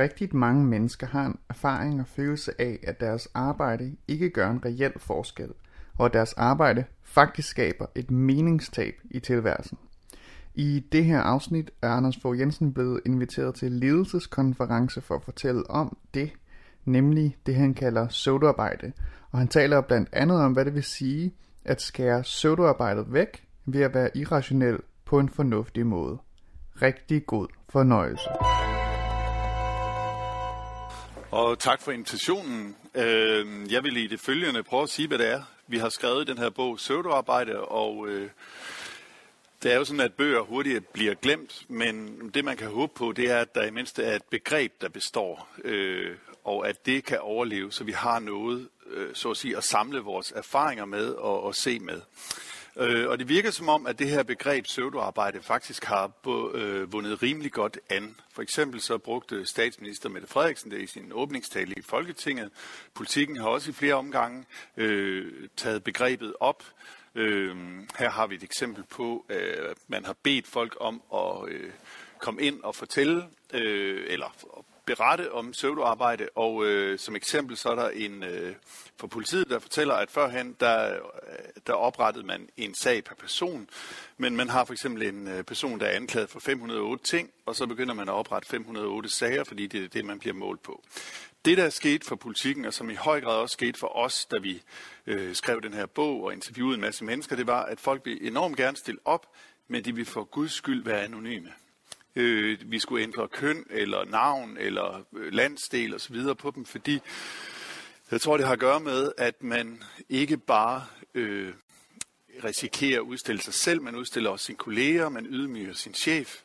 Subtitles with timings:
[0.00, 4.64] Rigtigt mange mennesker har en erfaring og følelse af, at deres arbejde ikke gør en
[4.64, 5.50] reel forskel,
[5.98, 9.78] og at deres arbejde faktisk skaber et meningstab i tilværelsen.
[10.54, 15.70] I det her afsnit er Anders Fogh Jensen blevet inviteret til ledelseskonference for at fortælle
[15.70, 16.32] om det,
[16.84, 18.92] nemlig det han kalder pseudoarbejde,
[19.30, 23.80] og han taler blandt andet om, hvad det vil sige at skære pseudoarbejdet væk ved
[23.80, 26.18] at være irrationel på en fornuftig måde.
[26.82, 28.28] Rigtig god fornøjelse.
[31.32, 32.76] Og tak for invitationen.
[32.94, 35.42] Øh, jeg vil i det følgende prøve at sige, hvad det er.
[35.66, 38.30] Vi har skrevet den her bog Søvdearbejde, og øh,
[39.62, 43.12] det er jo sådan, at bøger hurtigt bliver glemt, men det man kan håbe på,
[43.12, 47.04] det er, at der i mindste er et begreb, der består, øh, og at det
[47.04, 48.68] kan overleve, så vi har noget,
[49.14, 52.00] så at sige, at samle vores erfaringer med og, og se med.
[52.76, 56.12] Øh, og det virker som om, at det her begreb pseudoarbejde faktisk har
[56.54, 58.16] øh, vundet rimelig godt an.
[58.32, 62.50] For eksempel så brugte statsminister Mette Frederiksen det i sin åbningstale i Folketinget.
[62.94, 64.44] Politikken har også i flere omgange
[64.76, 66.64] øh, taget begrebet op.
[67.14, 67.56] Øh,
[67.98, 71.70] her har vi et eksempel på, øh, at man har bedt folk om at øh,
[72.18, 73.24] komme ind og fortælle,
[73.54, 74.34] øh, eller
[74.86, 78.54] berette om pseudoarbejde, og øh, som eksempel så er der en øh,
[78.96, 80.98] for politiet, der fortæller, at førhen der, øh,
[81.66, 83.68] der oprettede man en sag per person,
[84.16, 87.56] men man har for eksempel en øh, person, der er anklaget for 508 ting, og
[87.56, 90.82] så begynder man at oprette 508 sager, fordi det er det, man bliver målt på.
[91.44, 94.24] Det, der er sket for politikken, og som i høj grad også skete for os,
[94.24, 94.62] da vi
[95.06, 98.26] øh, skrev den her bog og interviewede en masse mennesker, det var, at folk vil
[98.26, 99.26] enormt gerne stille op,
[99.68, 101.52] men de vil for guds skyld være anonyme
[102.16, 106.16] øh, vi skulle ændre køn eller navn eller øh, landsdel osv.
[106.38, 107.00] på dem, fordi
[108.10, 111.52] jeg tror, det har at gøre med, at man ikke bare øh,
[112.44, 116.36] risikerer at udstille sig selv, man udstiller også sine kolleger, man ydmyger sin chef.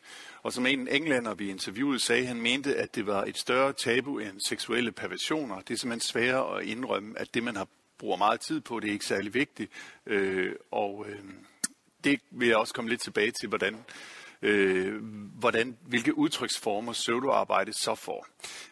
[0.44, 4.20] Og som en englænder, vi interviewede, sagde, han mente, at det var et større tabu
[4.20, 5.62] end seksuelle perversioner.
[5.62, 7.68] Det er simpelthen sværere at indrømme, at det, man har
[7.98, 9.72] bruger meget tid på, det er ikke særlig vigtigt.
[10.06, 11.20] Øh, og øh,
[12.04, 13.78] det vil jeg også komme lidt tilbage til, hvordan
[14.42, 15.04] øh,
[15.40, 18.28] hvordan, hvilke udtryksformer pseudoarbejde så får.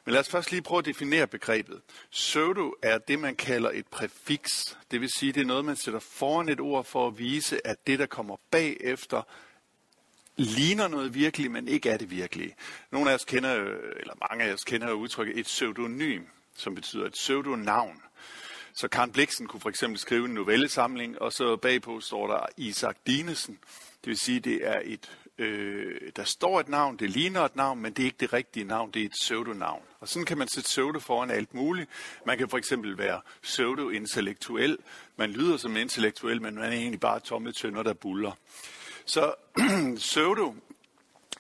[0.06, 1.82] Men lad os først lige prøve at definere begrebet.
[2.12, 4.78] Pseudo er det, man kalder et præfiks.
[4.92, 7.88] Det vil sige, det er noget, man sætter foran et ord for at vise, at
[7.88, 9.22] det, der kommer bagefter,
[10.36, 12.56] ligner noget virkeligt, men ikke er det virkelige.
[12.92, 16.24] Nogle af os kender, øh, eller mange af os kender udtrykket et pseudonym,
[16.56, 18.02] som betyder et pseudonavn.
[18.74, 22.96] Så Karen Bliksen kunne for eksempel skrive en novellesamling, og så bagpå står der Isaac
[23.08, 23.60] Dinesen.
[24.02, 27.82] Det vil sige, det er et øh, der står et navn, det ligner et navn,
[27.82, 29.82] men det er ikke det rigtige navn, det er et pseudonavn.
[30.00, 31.90] Og sådan kan man sætte pseudo foran alt muligt.
[32.26, 34.78] Man kan for eksempel være pseudo-intellektuel.
[35.18, 38.32] Man lyder som intellektuel, men man er egentlig bare tomme tønder, der buller.
[39.06, 39.34] Så
[39.96, 40.56] pseudo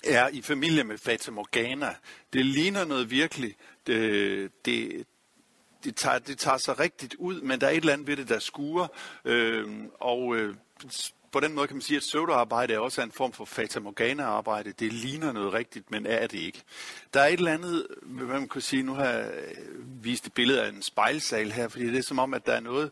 [0.04, 1.96] er i familie med Fata Morgana.
[2.34, 3.56] Det ligner noget virkelig.
[3.88, 5.06] Det, det,
[5.84, 8.30] det, tager, det tager sig rigtigt ud, men der er et eller andet ved det,
[8.30, 8.88] der skuer.
[9.25, 10.56] Øh, og øh,
[11.34, 14.74] på den måde kan man sige, at pseudoarbejde er også en form for fatamorgana-arbejde.
[14.80, 16.62] Det ligner noget rigtigt, men er det ikke.
[17.14, 19.32] Der er et eller andet, hvad man kan sige, nu har jeg
[20.02, 22.60] vist et billede af en spejlsal her, fordi det er som om, at der er
[22.60, 22.92] noget,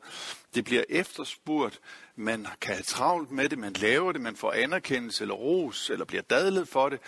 [0.55, 1.79] det bliver efterspurgt,
[2.15, 6.05] man kan have travlt med det, man laver det, man får anerkendelse eller ros, eller
[6.05, 6.99] bliver dadlet for det.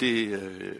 [0.00, 0.76] Det, øh,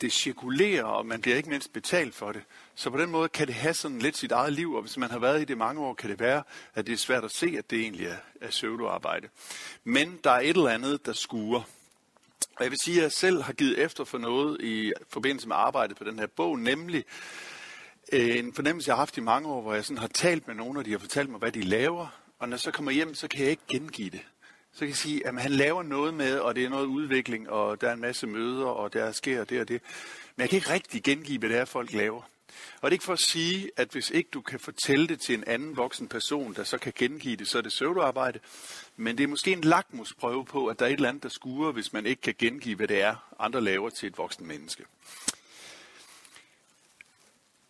[0.00, 2.42] det cirkulerer, og man bliver ikke mindst betalt for det.
[2.74, 5.10] Så på den måde kan det have sådan lidt sit eget liv, og hvis man
[5.10, 6.42] har været i det mange år, kan det være,
[6.74, 9.28] at det er svært at se, at det egentlig er, er pseudoarbejde.
[9.84, 11.62] Men der er et eller andet, der skuer.
[12.56, 15.56] Og jeg vil sige, at jeg selv har givet efter for noget i forbindelse med
[15.56, 17.04] arbejdet på den her bog, nemlig
[18.12, 20.54] øh, en fornemmelse, jeg har haft i mange år, hvor jeg sådan har talt med
[20.54, 22.06] nogen, og de har fortalt mig, hvad de laver.
[22.38, 24.20] Og når jeg så kommer hjem, så kan jeg ikke gengive det
[24.78, 27.80] så kan jeg sige, at han laver noget med, og det er noget udvikling, og
[27.80, 29.82] der er en masse møder, og der sker det og det.
[30.36, 32.22] Men jeg kan ikke rigtig gengive, hvad det er, folk laver.
[32.80, 35.34] Og det er ikke for at sige, at hvis ikke du kan fortælle det til
[35.34, 38.38] en anden voksen person, der så kan gengive det, så er det søvdearbejde.
[38.96, 41.72] Men det er måske en lakmusprøve på, at der er et eller andet, der skuer,
[41.72, 44.84] hvis man ikke kan gengive, hvad det er, andre laver til et voksen menneske.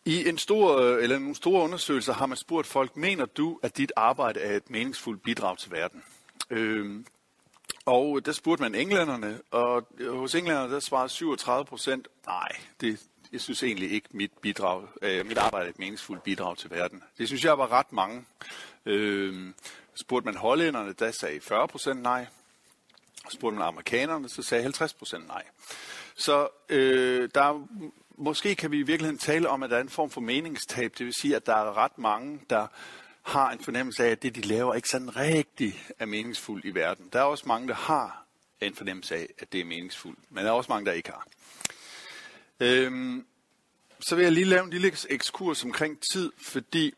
[0.05, 3.77] I en stor, øh, eller nogle store undersøgelser har man spurgt folk, mener du, at
[3.77, 6.03] dit arbejde er et meningsfuldt bidrag til verden?
[6.51, 7.05] Øh,
[7.87, 12.49] og der spurgte man englænderne, og øh, hos englænderne der svarede 37 procent, nej,
[12.81, 13.01] det,
[13.33, 17.03] jeg synes egentlig ikke, mit, bidrag, øh, mit arbejde er et meningsfuldt bidrag til verden.
[17.19, 18.25] Det synes jeg var ret mange.
[18.87, 19.53] Øh,
[19.95, 22.27] spurgte man hollænderne, der sagde 40 procent nej.
[23.31, 25.45] Spurgte man amerikanerne, så sagde 50 procent nej.
[26.15, 27.67] Så øh, der
[28.17, 30.93] måske kan vi i virkeligheden tale om, at der er en form for meningstab.
[30.99, 32.67] Det vil sige, at der er ret mange, der
[33.29, 37.09] har en fornemmelse af, at det, de laver, ikke sådan rigtig er meningsfuldt i verden.
[37.13, 38.27] Der er også mange, der har
[38.61, 41.27] en fornemmelse af, at det er meningsfuldt, men der er også mange, der ikke har.
[42.61, 43.27] Øhm,
[44.01, 46.95] så vil jeg lige lave en lille ekskurs omkring tid, fordi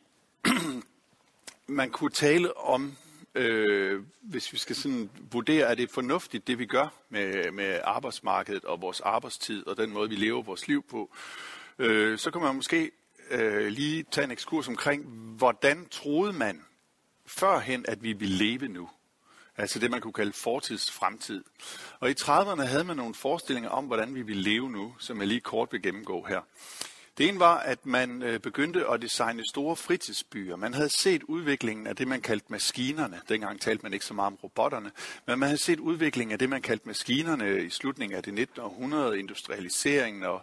[1.67, 2.97] man kunne tale om,
[3.35, 8.65] øh, hvis vi skal sådan vurdere, er det fornuftigt, det vi gør med, med arbejdsmarkedet
[8.65, 11.11] og vores arbejdstid og den måde, vi lever vores liv på,
[11.79, 12.91] øh, så kan man måske
[13.31, 15.05] øh, lige tage en ekskurs omkring,
[15.37, 16.61] hvordan troede man
[17.27, 18.91] førhen, at vi ville leve nu?
[19.57, 21.45] Altså det, man kunne kalde fortids fremtid.
[22.01, 25.27] Og i 30'erne havde man nogle forestillinger om, hvordan vi ville leve nu, som jeg
[25.27, 26.41] lige kort vil gennemgå her.
[27.19, 30.57] Det ene var, at man øh, begyndte at designe store fritidsbyer.
[30.57, 33.21] Man havde set udviklingen af det, man kaldte maskinerne.
[33.29, 34.91] Dengang talte man ikke så meget om robotterne.
[35.27, 38.61] Men man havde set udviklingen af det, man kaldte maskinerne i slutningen af det 19.
[38.61, 40.43] århundrede, industrialiseringen og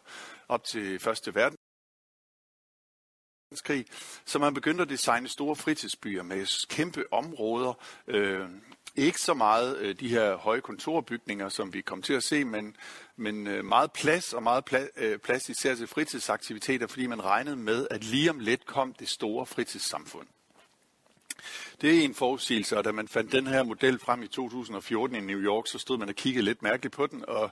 [0.50, 1.58] op til Første verden
[3.50, 3.86] verdenskrig,
[4.26, 7.74] så man begyndte at designe store fritidsbyer med kæmpe områder.
[8.08, 8.50] Øh,
[8.96, 12.76] ikke så meget øh, de her høje kontorbygninger, som vi kom til at se, men,
[13.16, 17.56] men øh, meget plads og meget pla- øh, plads især til fritidsaktiviteter, fordi man regnede
[17.56, 20.28] med, at lige om lidt kom det store fritidssamfund.
[21.82, 25.20] Det er en forudsigelse, og da man fandt den her model frem i 2014 i
[25.20, 27.52] New York, så stod man og kiggede lidt mærkeligt på den, og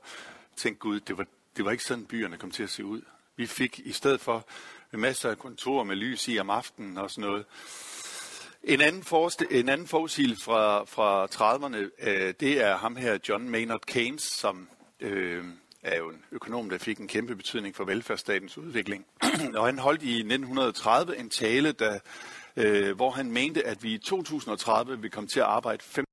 [0.55, 1.25] tænkte, gud, det var,
[1.57, 3.01] det var ikke sådan, byerne kom til at se ud.
[3.37, 4.47] Vi fik i stedet for
[4.97, 7.45] masser af kontor med lys i om aftenen og sådan noget.
[8.63, 13.49] En anden, forest- en anden forudsigelse fra, fra 30'erne, øh, det er ham her, John
[13.49, 14.69] Maynard Keynes, som
[14.99, 15.45] øh,
[15.81, 19.05] er jo en økonom, der fik en kæmpe betydning for velfærdsstatens udvikling.
[19.57, 21.99] og han holdt i 1930 en tale, der,
[22.55, 26.05] øh, hvor han mente, at vi i 2030 vil komme til at arbejde 15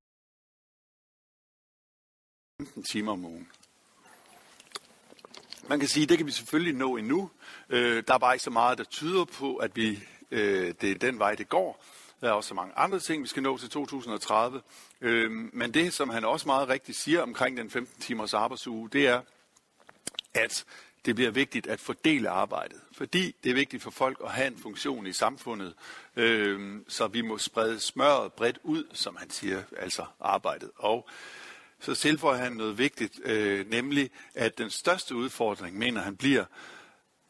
[2.82, 3.48] timer om ugen.
[5.68, 7.30] Man kan sige, at det kan vi selvfølgelig nå endnu.
[7.68, 10.94] Øh, der er bare ikke så meget, der tyder på, at vi, øh, det er
[10.94, 11.84] den vej, det går.
[12.20, 14.60] Der er også så mange andre ting, vi skal nå til 2030.
[15.00, 19.06] Øh, men det, som han også meget rigtigt siger omkring den 15 timers arbejdsuge, det
[19.06, 19.20] er,
[20.34, 20.64] at
[21.04, 22.80] det bliver vigtigt at fordele arbejdet.
[22.92, 25.74] Fordi det er vigtigt for folk at have en funktion i samfundet,
[26.16, 30.70] øh, så vi må sprede smøret bredt ud, som han siger, altså arbejdet.
[30.76, 31.08] Og
[31.82, 36.44] så tilføjer han noget vigtigt, øh, nemlig at den største udfordring, mener han, bliver,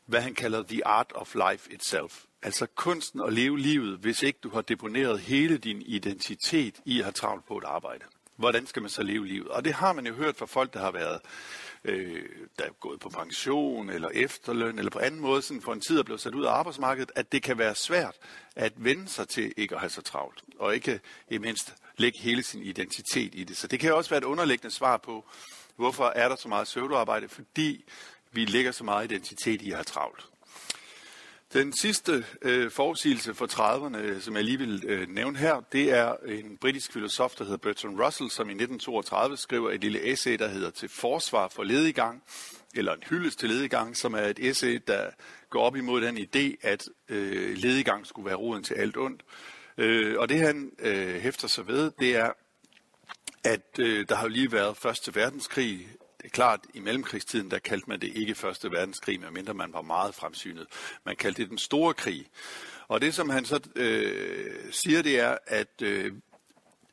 [0.07, 2.25] hvad han kalder the art of life itself.
[2.43, 7.05] Altså kunsten at leve livet, hvis ikke du har deponeret hele din identitet i at
[7.05, 8.05] have travlt på et arbejde.
[8.37, 9.49] Hvordan skal man så leve livet?
[9.49, 11.21] Og det har man jo hørt fra folk, der har været
[11.85, 12.29] øh,
[12.59, 15.99] der er gået på pension eller efterløn, eller på anden måde sådan for en tid
[15.99, 18.17] er blevet sat ud af arbejdsmarkedet, at det kan være svært
[18.57, 21.01] at vende sig til ikke at have så travlt, og ikke
[21.31, 23.57] i mindst lægge hele sin identitet i det.
[23.57, 25.25] Så det kan også være et underliggende svar på,
[25.77, 27.85] hvorfor er der så meget søvdearbejde, fordi
[28.33, 30.27] vi lægger så meget identitet i at have travlt.
[31.53, 35.91] Den sidste øh, forudsigelse for 30'erne, øh, som jeg lige vil øh, nævne her, det
[35.91, 40.39] er en britisk filosof, der hedder Bertrand Russell, som i 1932 skriver et lille essay,
[40.39, 42.23] der hedder Til forsvar for ledigang,
[42.75, 45.11] eller en hyldest til ledigang, som er et essay, der
[45.51, 49.23] går op imod den idé, at øh, ledigang skulle være roden til alt ondt.
[49.79, 52.33] Øh, og det han øh, hæfter sig ved, det er,
[53.45, 55.89] at øh, der har jo lige været Første Verdenskrig
[56.23, 59.83] det er klart, i mellemkrigstiden, der kaldte man det ikke Første Verdenskrig, medmindre man var
[59.83, 60.67] meget fremsynet.
[61.05, 62.27] Man kaldte det den store krig.
[62.89, 66.13] Og det, som han så øh, siger, det er, at øh,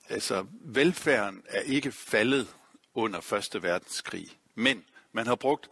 [0.09, 2.47] altså, velfærden er ikke faldet
[2.93, 4.27] under Første Verdenskrig.
[4.55, 5.69] Men man har brugt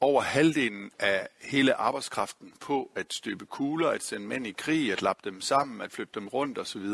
[0.00, 5.02] over halvdelen af hele arbejdskraften på at støbe kugler, at sende mænd i krig, at
[5.02, 6.86] lappe dem sammen, at flytte dem rundt osv.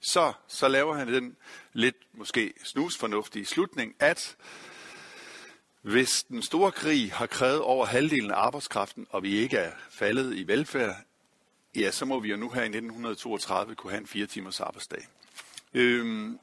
[0.00, 1.36] Så, så laver han den
[1.72, 4.36] lidt måske snusfornuftige slutning, at
[5.82, 10.36] hvis den store krig har krævet over halvdelen af arbejdskraften, og vi ikke er faldet
[10.36, 10.96] i velfærd,
[11.76, 15.06] ja, så må vi jo nu her i 1932 kunne have en fire timers arbejdsdag.
[15.74, 16.38] Øhm,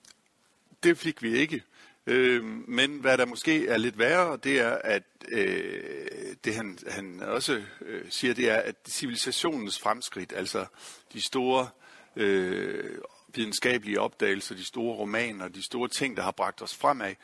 [0.84, 1.64] det fik vi ikke.
[2.08, 7.22] Øh, men hvad der måske er lidt værre, det er, at øh, det han, han
[7.24, 10.66] også øh, siger, det er, at civilisationens fremskridt, altså
[11.14, 11.70] de store
[12.16, 12.98] øh,
[13.36, 17.16] videnskabelige opdagelser, de store romaner, de store ting, der har bragt os fremad,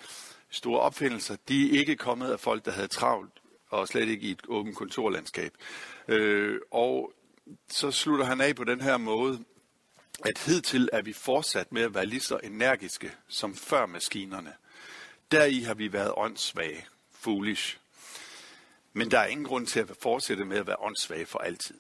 [0.50, 3.32] store opfindelser, de er ikke kommet af folk, der havde travlt,
[3.70, 5.54] og slet ikke i et åbent kontorlandskab.
[6.08, 7.14] Øh, og
[7.70, 9.44] så slutter han af på den her måde,
[10.26, 14.54] at hidtil er vi fortsat med at være lige så energiske som før maskinerne.
[15.34, 17.78] Deri har vi været åndssvage, foolish.
[18.94, 21.76] Men der er ingen grund til at fortsætte med at være åndssvage for altid.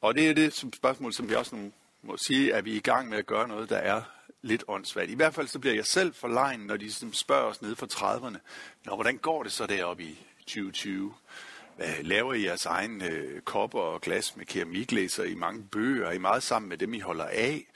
[0.00, 2.76] Og det er det som spørgsmål, som vi også nu må sige, at vi er
[2.76, 4.02] i gang med at gøre noget, der er
[4.42, 5.10] lidt åndssvagt.
[5.10, 7.76] I hvert fald så bliver jeg selv for lejen, når de ligesom spørger os nede
[7.76, 8.38] fra 30'erne,
[8.84, 11.14] Nå, hvordan går det så deroppe i 2020?
[11.76, 16.06] Hvad laver I jeres egen øh, kopper og glas med keramiklæser i mange bøger?
[16.06, 17.66] Er I meget sammen med dem, I holder af?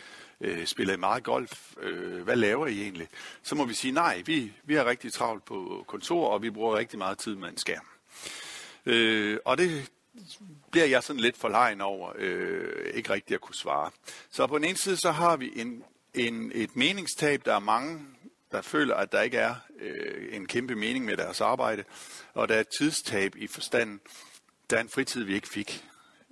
[0.43, 1.73] Øh, spiller I meget golf?
[1.81, 3.09] Øh, hvad laver I egentlig?
[3.43, 6.77] Så må vi sige, nej, vi, vi har rigtig travlt på kontor, og vi bruger
[6.77, 7.87] rigtig meget tid med en skærm.
[8.87, 9.91] Øh, og det,
[10.71, 13.91] bliver jeg sådan lidt forlegen over øh, ikke rigtig at kunne svare.
[14.31, 15.85] Så på den ene side, så har vi en,
[16.15, 17.45] en, et meningstab.
[17.45, 18.01] Der er mange,
[18.53, 21.85] der føler, at der ikke er øh, en kæmpe mening med deres arbejde,
[22.35, 24.01] og der er et tidstab i forstanden.
[24.71, 25.85] Der er en fritid, vi ikke fik,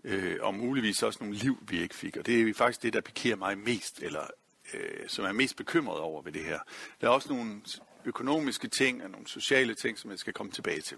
[0.04, 2.16] øh, og muligvis også nogle liv, vi ikke fik.
[2.16, 4.26] Og det er faktisk det, der pikerer mig mest, eller
[4.74, 6.58] øh, som er mest bekymret over ved det her.
[7.00, 7.60] Der er også nogle
[8.04, 10.96] økonomiske ting og nogle sociale ting, som jeg skal komme tilbage til.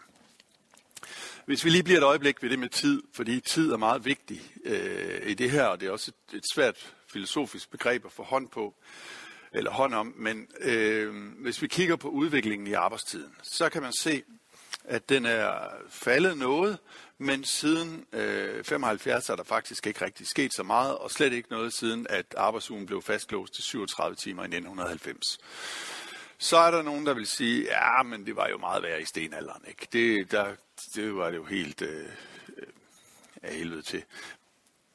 [1.47, 4.41] Hvis vi lige bliver et øjeblik ved det med tid, fordi tid er meget vigtig
[4.65, 8.23] øh, i det her, og det er også et, et svært filosofisk begreb at få
[8.23, 8.75] hånd på,
[9.53, 13.93] eller hånd om, men øh, hvis vi kigger på udviklingen i arbejdstiden, så kan man
[13.93, 14.23] se,
[14.85, 16.79] at den er faldet noget,
[17.19, 21.51] men siden øh, 75 er der faktisk ikke rigtig sket så meget, og slet ikke
[21.51, 25.39] noget siden, at arbejdsugen blev fastlåst til 37 timer i 1990.
[26.39, 29.05] Så er der nogen, der vil sige, ja, men det var jo meget værre i
[29.05, 29.65] stenalderen.
[29.69, 29.89] Ikke?
[29.93, 30.55] Det, der,
[30.95, 32.07] det var det jo helt øh,
[33.43, 34.05] af helvede til.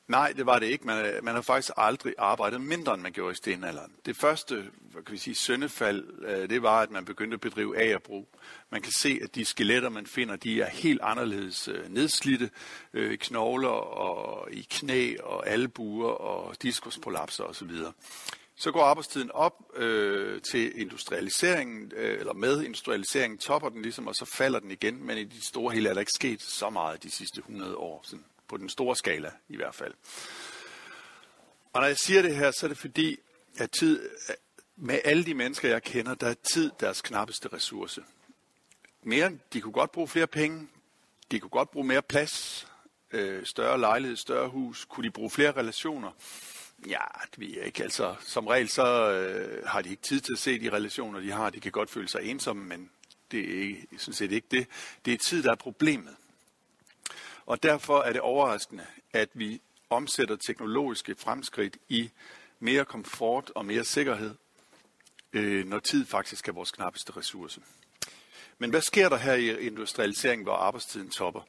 [0.08, 0.88] Nej, det var det ikke.
[0.88, 3.92] Man, man har faktisk aldrig arbejdet mindre, end man gjorde i stenalderen.
[4.06, 7.78] Det første hvad kan vi sige, søndefald, øh, det var, at man begyndte at bedrive
[7.78, 8.28] agerbrug.
[8.70, 12.50] Man kan se, at de skeletter, man finder, de er helt anderledes øh, nedslidte.
[12.94, 17.72] Øh, i knogler og i knæ og albuer og diskusprolapser osv.
[18.56, 24.16] Så går arbejdstiden op øh, til industrialiseringen, øh, eller med industrialiseringen topper den ligesom, og
[24.16, 25.06] så falder den igen.
[25.06, 28.02] Men i de store hele er der ikke sket så meget de sidste 100 år,
[28.04, 29.94] sådan, på den store skala i hvert fald.
[31.74, 33.18] Og når jeg siger det her, så er det fordi,
[33.58, 34.10] at tid,
[34.76, 38.04] med alle de mennesker, jeg kender, der er tid deres knappeste ressource.
[39.04, 40.68] Mere, de kunne godt bruge flere penge,
[41.32, 42.68] de kunne godt bruge mere plads,
[43.12, 46.12] øh, større lejlighed, større hus, kunne de bruge flere relationer.
[46.88, 47.84] Ja, det ved jeg ikke.
[47.84, 51.32] Altså, som regel så øh, har de ikke tid til at se de relationer, de
[51.32, 51.50] har.
[51.50, 52.90] De kan godt føle sig ensomme, men
[53.32, 54.68] det er ikke, sådan set ikke det.
[55.06, 56.16] Det er tid, der er problemet.
[57.48, 62.10] Og derfor er det overraskende, at vi omsætter teknologiske fremskridt i
[62.60, 64.36] mere komfort og mere sikkerhed,
[65.34, 67.62] øh, når tid faktisk er vores knappeste ressource.
[68.58, 71.42] Men hvad sker der her i industrialiseringen, hvor arbejdstiden topper?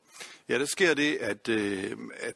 [0.48, 2.34] Ja, der sker det, at, øh, at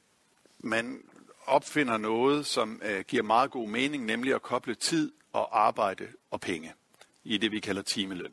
[0.58, 1.02] man
[1.46, 6.40] opfinder noget, som øh, giver meget god mening, nemlig at koble tid og arbejde og
[6.40, 6.72] penge
[7.24, 8.32] i det, vi kalder timeløn.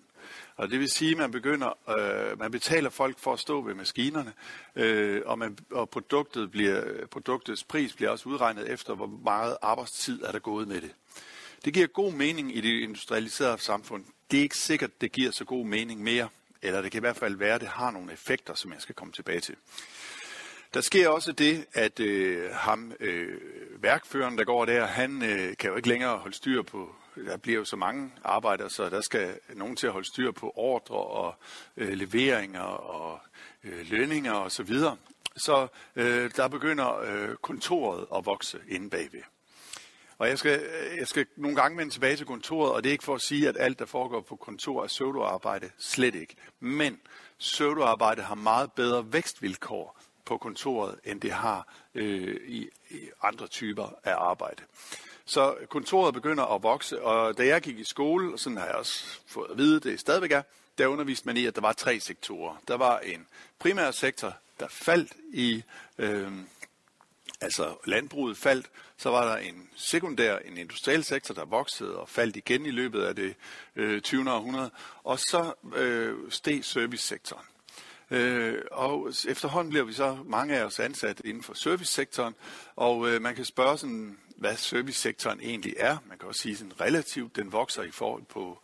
[0.60, 3.74] Og det vil sige, at man begynder, øh, man betaler folk for at stå ved
[3.74, 4.34] maskinerne,
[4.76, 10.24] øh, og, man, og produktet bliver, produktets pris bliver også udregnet efter, hvor meget arbejdstid
[10.24, 10.92] er der gået med det.
[11.66, 14.06] Det giver god mening i det industrialiserede samfund.
[14.32, 16.30] Det er ikke sikkert, det giver så god mening mere,
[16.62, 18.96] eller det kan i hvert fald være, at det har nogle effekter, som jeg skal
[18.96, 19.56] komme tilbage til.
[20.74, 23.38] Der sker også det, at øh, ham, øh,
[23.82, 27.58] værkføreren, der går der, han øh, kan jo ikke længere holde styr på, der bliver
[27.58, 31.36] jo så mange arbejdere, så der skal nogen til at holde styr på ordre og
[31.78, 33.20] øh, leveringer og
[33.64, 34.50] øh, lønninger osv.
[34.50, 34.98] Så, videre.
[35.38, 39.22] så øh, der begynder øh, kontoret at vokse inde bagved.
[40.18, 40.62] Og jeg skal,
[40.98, 43.50] jeg skal nogle gange vende tilbage til kontoret, og det er ikke for at sige,
[43.50, 45.70] at alt, der foregår på kontor, er pseudoarbejde.
[45.78, 46.36] Slet ikke.
[46.60, 47.00] Men
[47.40, 53.94] pseudoarbejde har meget bedre vækstvilkår på kontoret, end det har øh, i, i andre typer
[54.04, 54.64] af arbejde.
[55.30, 58.76] Så kontoret begynder at vokse, og da jeg gik i skole, og sådan har jeg
[58.76, 60.42] også fået at vide, det stadigvæk er,
[60.78, 62.56] der underviste man i, at der var tre sektorer.
[62.68, 63.28] Der var en
[63.60, 65.64] primær sektor, der faldt i,
[65.98, 66.32] øh,
[67.42, 72.36] altså landbruget faldt, så var der en sekundær, en industriel sektor, der voksede og faldt
[72.36, 73.36] igen i løbet af det
[73.76, 74.32] øh, 20.
[74.32, 74.72] århundrede,
[75.04, 77.46] og så øh, steg servicesektoren.
[78.12, 82.36] Øh, og efterhånden bliver vi så mange af os ansat inden for servicesektoren,
[82.76, 85.98] og øh, man kan spørge sådan, hvad servicesektoren egentlig er.
[86.06, 88.60] Man kan også sige sådan relativt, den vokser i forhold på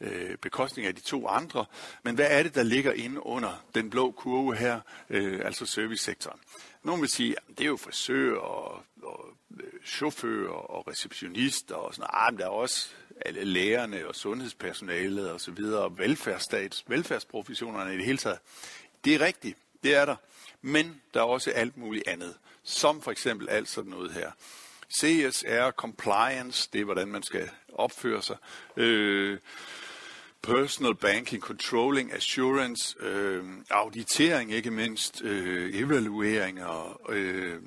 [0.00, 1.64] øh, bekostning af de to andre.
[2.02, 6.40] Men hvad er det, der ligger inde under den blå kurve her, øh, altså servicesektoren?
[6.82, 9.26] Nogle vil sige, at det er jo frisører og, og
[9.60, 12.32] øh, chauffører og receptionister og sådan noget.
[12.32, 12.88] Ah, der er også
[13.26, 18.38] alle lærerne og sundhedspersonalet og så videre, og velfærdsstats, velfærdsprofessionerne i det hele taget.
[19.04, 20.16] Det er rigtigt, det er der.
[20.62, 24.30] Men der er også alt muligt andet, som for eksempel alt sådan noget her.
[24.94, 28.36] CSR, compliance, det er hvordan man skal opføre sig.
[28.76, 29.38] Øh,
[30.42, 37.62] personal banking, controlling, assurance, øh, auditering ikke mindst, øh, evalueringer, øh,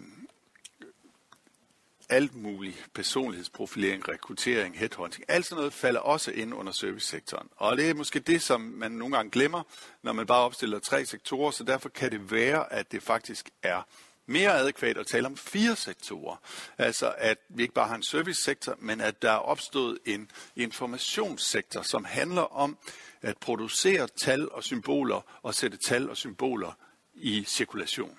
[2.10, 7.48] alt muligt, personlighedsprofilering, rekruttering, headhunting, alt sådan noget falder også ind under servicesektoren.
[7.56, 9.64] Og det er måske det, som man nogle gange glemmer,
[10.02, 13.82] når man bare opstiller tre sektorer, så derfor kan det være, at det faktisk er
[14.26, 16.36] mere adekvat at tale om fire sektorer.
[16.78, 21.82] Altså at vi ikke bare har en servicesektor, men at der er opstået en informationssektor,
[21.82, 22.78] som handler om
[23.22, 26.78] at producere tal og symboler og sætte tal og symboler
[27.14, 28.18] i cirkulation.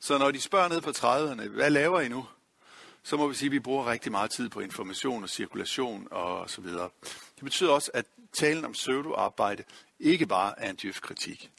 [0.00, 2.26] Så når de spørger ned på 30'erne, hvad laver I nu?
[3.02, 6.50] Så må vi sige, at vi bruger rigtig meget tid på information og cirkulation og
[6.50, 6.88] så videre.
[7.34, 9.64] Det betyder også, at talen om pseudoarbejde
[10.00, 11.50] ikke bare er en djøf-kritik,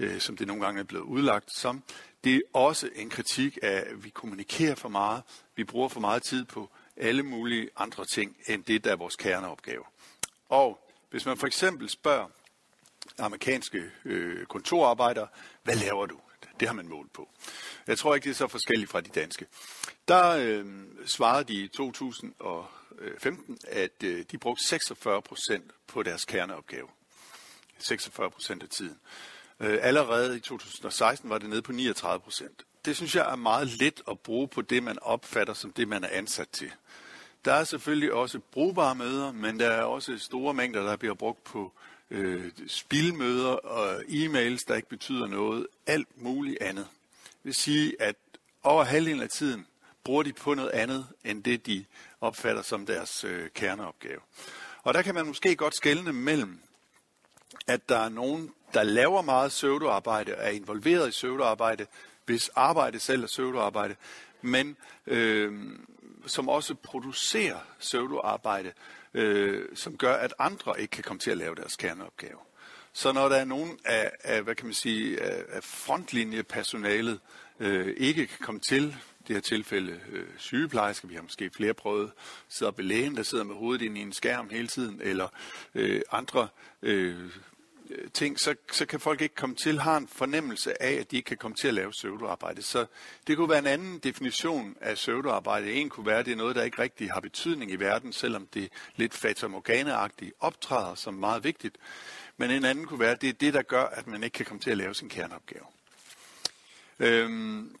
[0.00, 1.82] øh, som det nogle gange er blevet udlagt som.
[2.24, 5.22] Det er også en kritik af, at vi kommunikerer for meget.
[5.56, 9.16] Vi bruger for meget tid på alle mulige andre ting, end det, der er vores
[9.16, 9.84] kerneopgave.
[10.48, 12.26] Og hvis man for eksempel spørger
[13.18, 15.28] amerikanske øh, kontorarbejdere,
[15.62, 16.20] hvad laver du?
[16.60, 17.28] Det har man målt på.
[17.86, 19.46] Jeg tror ikke, det er så forskelligt fra de danske.
[20.08, 20.64] Der øh,
[21.06, 26.88] svarede de i 2015, at øh, de brugte 46 procent på deres kerneopgave.
[27.78, 28.98] 46 procent af tiden.
[29.60, 32.64] Øh, allerede i 2016 var det nede på 39 procent.
[32.84, 36.04] Det synes jeg er meget let at bruge på det, man opfatter som det, man
[36.04, 36.72] er ansat til.
[37.44, 41.44] Der er selvfølgelig også brugbare møder, men der er også store mængder, der bliver brugt
[41.44, 41.72] på
[42.10, 45.66] øh, spilmøder og e-mails, der ikke betyder noget.
[45.86, 46.86] Alt muligt andet.
[47.22, 48.16] Det vil sige, at
[48.62, 49.66] over halvdelen af tiden
[50.04, 51.84] bruger de på noget andet, end det de
[52.20, 54.20] opfatter som deres øh, kerneopgave.
[54.82, 56.60] Og der kan man måske godt skelne mellem,
[57.66, 61.86] at der er nogen, der laver meget søvdearbejde, er involveret i søvdearbejde,
[62.26, 63.96] hvis arbejde selv er søvdearbejde,
[64.42, 65.52] men øh,
[66.26, 68.72] som også producerer søvdearbejde,
[69.14, 72.38] øh, som gør, at andre ikke kan komme til at lave deres kerneopgave.
[72.92, 77.20] Så når der er nogen af, af hvad kan man sige, af, af frontlinjepersonalet
[77.60, 78.96] øh, ikke kan komme til,
[79.28, 82.10] det her tilfælde øh, sygeplejersker, vi har måske flere prøvet,
[82.48, 85.28] sidder ved lægen, der sidder med hovedet ind i en skærm hele tiden, eller
[85.74, 86.48] øh, andre
[86.82, 87.30] øh,
[87.90, 91.16] Øh, ting, så, så kan folk ikke komme til, har en fornemmelse af, at de
[91.16, 92.62] ikke kan komme til at lave søvdearbejde.
[92.62, 92.86] Så
[93.26, 95.72] det kunne være en anden definition af søvdearbejde.
[95.72, 98.46] En kunne være, at det er noget, der ikke rigtig har betydning i verden, selvom
[98.46, 101.78] det lidt fatamorganeagtigt optræder som meget vigtigt.
[102.36, 104.46] Men en anden kunne være, at det er det, der gør, at man ikke kan
[104.46, 105.64] komme til at lave sin kerneopgave.
[106.98, 107.76] Øhm,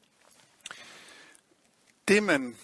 [2.08, 2.56] det man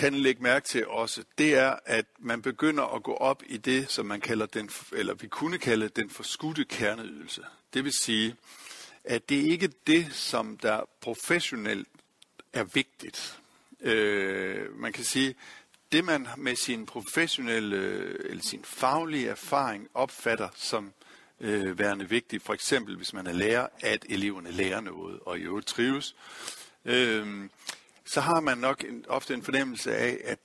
[0.00, 3.90] kan lægge mærke til også, det er, at man begynder at gå op i det,
[3.90, 7.42] som man kalder den, eller vi kunne kalde den forskudte kerneydelse.
[7.74, 8.36] Det vil sige,
[9.04, 11.88] at det ikke er det, som der professionelt
[12.52, 13.40] er vigtigt.
[13.80, 15.34] Øh, man kan sige,
[15.92, 17.76] det man med sin professionelle
[18.30, 20.92] eller sin faglige erfaring opfatter som
[21.40, 25.42] øh, værende vigtigt, for eksempel hvis man er lærer, at eleverne lærer noget og i
[25.42, 26.16] øvrigt trives,
[26.84, 27.48] øh,
[28.12, 30.38] så har man nok en, ofte en fornemmelse af, at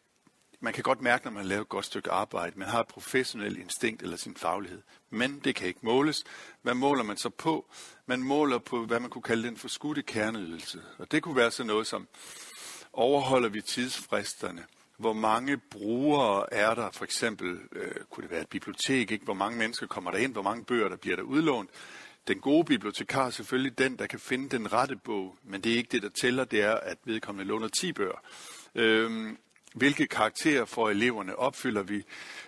[0.59, 2.59] man kan godt mærke, når man laver et godt stykke arbejde.
[2.59, 4.81] Man har et professionelt instinkt eller sin faglighed.
[5.09, 6.23] Men det kan ikke måles.
[6.61, 7.65] Hvad måler man så på?
[8.05, 10.81] Man måler på, hvad man kunne kalde den forskudte kerneydelse.
[10.97, 12.07] Og det kunne være sådan noget som,
[12.93, 14.65] overholder vi tidsfristerne?
[14.97, 16.91] Hvor mange brugere er der?
[16.91, 19.25] For eksempel øh, kunne det være et bibliotek, ikke?
[19.25, 21.69] hvor mange mennesker kommer der ind, hvor mange bøger der bliver der udlånt.
[22.27, 25.77] Den gode bibliotekar er selvfølgelig den, der kan finde den rette bog, men det er
[25.77, 28.21] ikke det, der tæller, det er, at vedkommende låner 10 bøger.
[28.75, 29.37] Øhm,
[29.75, 31.35] hvilke karakterer får eleverne?
[31.35, 32.03] Opfylder vi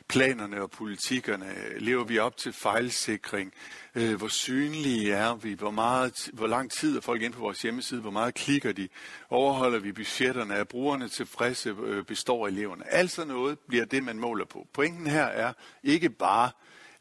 [0.08, 1.80] planerne og politikkerne?
[1.80, 3.54] Lever vi op til fejlsikring?
[3.96, 5.54] Øh, hvor synlige er vi?
[5.54, 8.02] Hvor, meget, hvor lang tid er folk inde på vores hjemmeside?
[8.02, 8.88] Hvor meget klikker de?
[9.30, 10.54] Overholder vi budgetterne?
[10.54, 11.76] Er brugerne tilfredse?
[11.84, 12.94] Øh, består eleverne?
[12.94, 14.68] Alt sådan noget bliver det, man måler på.
[14.74, 16.52] Pointen her er ikke bare,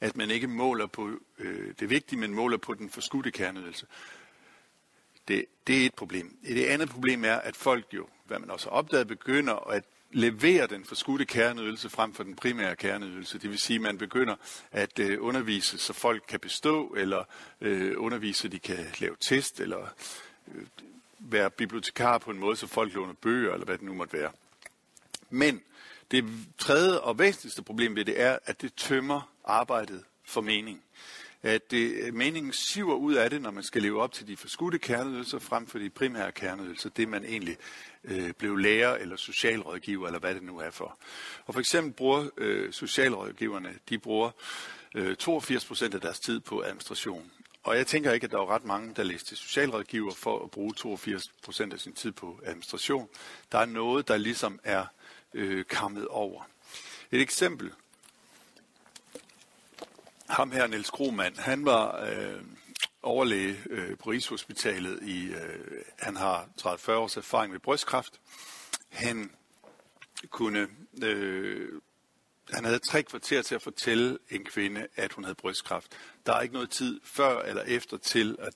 [0.00, 3.86] at man ikke måler på øh, det vigtige, men måler på den forskudte kerneydelse.
[5.28, 6.36] Det, det er et problem.
[6.48, 10.66] Det andet problem er, at folk jo, hvad man også har opdaget, begynder at levere
[10.66, 13.38] den forskudte kerneydelse frem for den primære kerneydelse.
[13.38, 14.34] Det vil sige, at man begynder
[14.72, 17.24] at øh, undervise, så folk kan bestå, eller
[17.60, 19.86] øh, undervise, så de kan lave test, eller
[20.54, 20.66] øh,
[21.18, 24.30] være bibliotekar på en måde, så folk låner bøger, eller hvad det nu måtte være.
[25.30, 25.62] Men
[26.10, 26.24] det
[26.58, 30.82] tredje og væsentligste problem ved det er, at det tømmer arbejdet for mening.
[31.42, 34.36] At det, øh, meningen siver ud af det, når man skal leve op til de
[34.36, 37.56] forskudte kerneydelser frem for de primære kerneydelser, det man egentlig
[38.04, 40.98] øh, blev lærer eller socialrådgiver, eller hvad det nu er for.
[41.46, 44.30] Og for eksempel bruger øh, socialrådgiverne, de bruger
[44.94, 47.30] øh, 82 procent af deres tid på administration.
[47.62, 50.50] Og jeg tænker ikke, at der er ret mange, der læser til socialrådgiver for at
[50.50, 53.08] bruge 82 procent af sin tid på administration.
[53.52, 54.86] Der er noget, der ligesom er
[55.34, 56.42] øh, kammet over.
[57.10, 57.72] Et eksempel.
[60.28, 62.40] Ham her, Niels Kromand, han var øh,
[63.02, 65.02] overlæge øh, på Rigshospitalet.
[65.02, 68.20] I, øh, han har 30-40 års erfaring med brystkræft.
[68.88, 69.30] Han
[70.30, 70.68] kunne...
[71.02, 71.80] Øh,
[72.52, 75.98] han havde tre kvarter til at fortælle en kvinde, at hun havde brystkræft.
[76.26, 78.54] Der er ikke noget tid før eller efter til at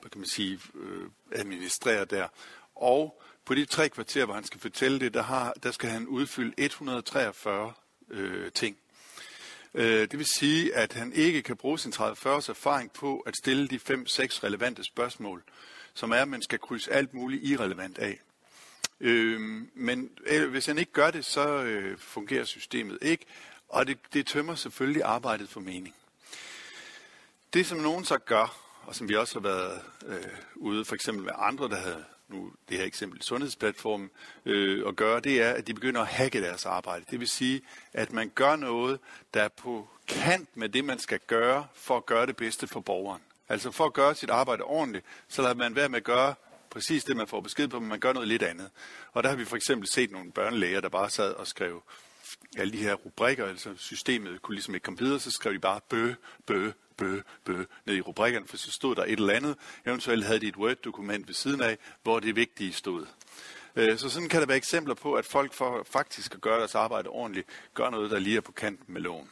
[0.00, 2.28] hvad kan man sige, øh, administrere der.
[2.74, 6.06] Og på de tre kvarter, hvor han skal fortælle det, der, har, der skal han
[6.06, 7.72] udfylde 143
[8.10, 8.76] øh, ting.
[9.76, 13.68] Øh, det vil sige, at han ikke kan bruge sin 30-40 erfaring på at stille
[13.68, 13.84] de 5-6
[14.44, 15.42] relevante spørgsmål,
[15.94, 18.20] som er, at man skal krydse alt muligt irrelevant af.
[19.00, 19.40] Øh,
[19.74, 23.26] men øh, hvis han ikke gør det, så øh, fungerer systemet ikke,
[23.68, 25.94] og det, det tømmer selvfølgelig arbejdet for mening.
[27.52, 31.24] Det, som nogen så gør, og som vi også har været øh, ude for eksempel
[31.24, 34.10] med andre, der havde nu det her eksempel sundhedsplatformen,
[34.44, 37.04] øh, at gøre, det er, at de begynder at hacke deres arbejde.
[37.10, 37.62] Det vil sige,
[37.92, 39.00] at man gør noget,
[39.34, 42.80] der er på kant med det, man skal gøre, for at gøre det bedste for
[42.80, 43.22] borgeren.
[43.48, 46.34] Altså for at gøre sit arbejde ordentligt, så lader man være med at gøre
[46.70, 48.70] præcis det, man får besked på, men man gør noget lidt andet.
[49.12, 51.82] Og der har vi for eksempel set nogle børnelæger, der bare sad og skrev
[52.56, 55.80] alle de her rubrikker, altså systemet kunne ligesom ikke komme videre, så skrev de bare
[55.88, 56.14] bø,
[56.46, 59.56] bø, bø, bø ned i rubrikkerne, for så stod der et eller andet.
[59.86, 63.06] Eventuelt havde de et Word-dokument ved siden af, hvor det vigtige stod.
[63.76, 66.74] Øh, så sådan kan der være eksempler på, at folk for faktisk at gøre deres
[66.74, 69.30] arbejde ordentligt, gør noget, der lige er på kanten med loven.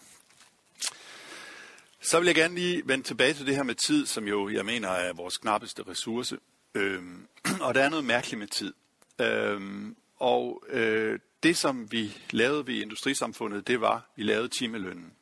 [2.00, 4.64] Så vil jeg gerne lige vende tilbage til det her med tid, som jo, jeg
[4.64, 6.38] mener, er vores knappeste ressource.
[6.74, 7.26] Øhm,
[7.66, 8.74] og der er noget mærkeligt med tid.
[9.20, 15.12] Øhm, og øh, det, som vi lavede ved industrisamfundet, det var, at vi lavede timelønnen.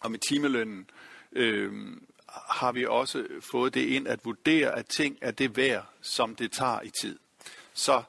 [0.00, 2.06] Og med timelønnen øh, Øhm,
[2.48, 6.52] har vi også fået det ind at vurdere, at ting er det værd, som det
[6.52, 7.18] tager i tid.
[7.74, 8.02] Så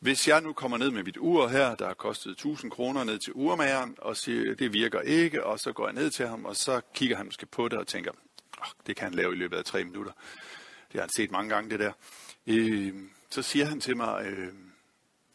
[0.00, 3.18] hvis jeg nu kommer ned med mit ur her, der har kostet 1000 kroner ned
[3.18, 6.56] til urmageren, og siger, det virker ikke, og så går jeg ned til ham, og
[6.56, 8.10] så kigger han måske på det og tænker,
[8.58, 10.12] oh, det kan han lave i løbet af tre minutter.
[10.92, 11.92] Det har han set mange gange, det der.
[12.46, 12.94] Øh,
[13.30, 14.48] så siger han til mig, øh,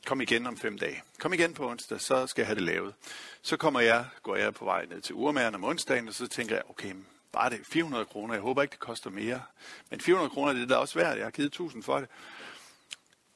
[0.05, 1.03] kom igen om fem dage.
[1.19, 2.93] Kom igen på onsdag, så skal jeg have det lavet.
[3.41, 6.55] Så kommer jeg, går jeg på vej ned til urmageren om onsdagen, og så tænker
[6.55, 6.93] jeg, okay,
[7.35, 8.33] bare det 400 kroner.
[8.33, 9.41] Jeg håber ikke, det koster mere.
[9.89, 11.17] Men 400 kroner, det er da også værd.
[11.17, 12.09] Jeg har givet 1000 for det.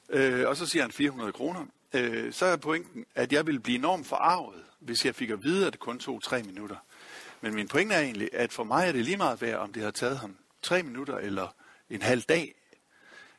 [0.09, 1.65] Øh, og så siger han 400 kroner.
[1.93, 5.67] Øh, så er pointen, at jeg ville blive enormt forarvet, hvis jeg fik at vide,
[5.67, 6.75] at det kun tog tre minutter.
[7.41, 9.83] Men min pointe er egentlig, at for mig er det lige meget værd, om det
[9.83, 11.55] har taget ham 3 minutter eller
[11.89, 12.55] en halv dag.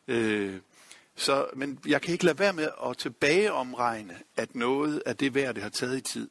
[0.09, 0.61] Øh,
[1.16, 5.55] så, men jeg kan ikke lade være med at tilbageomregne, at noget af det værd,
[5.55, 6.31] det har taget i tid.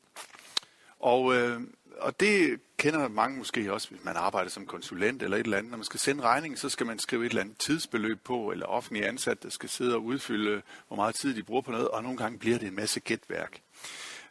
[1.00, 1.62] Og, øh,
[2.02, 5.72] og det kender mange måske også, hvis man arbejder som konsulent eller et eller andet.
[5.72, 8.66] Når man skal sende regningen, så skal man skrive et eller andet tidsbeløb på, eller
[8.66, 12.04] offentlig ansat, der skal sidde og udfylde, hvor meget tid de bruger på noget, og
[12.04, 13.62] nogle gange bliver det en masse gætværk.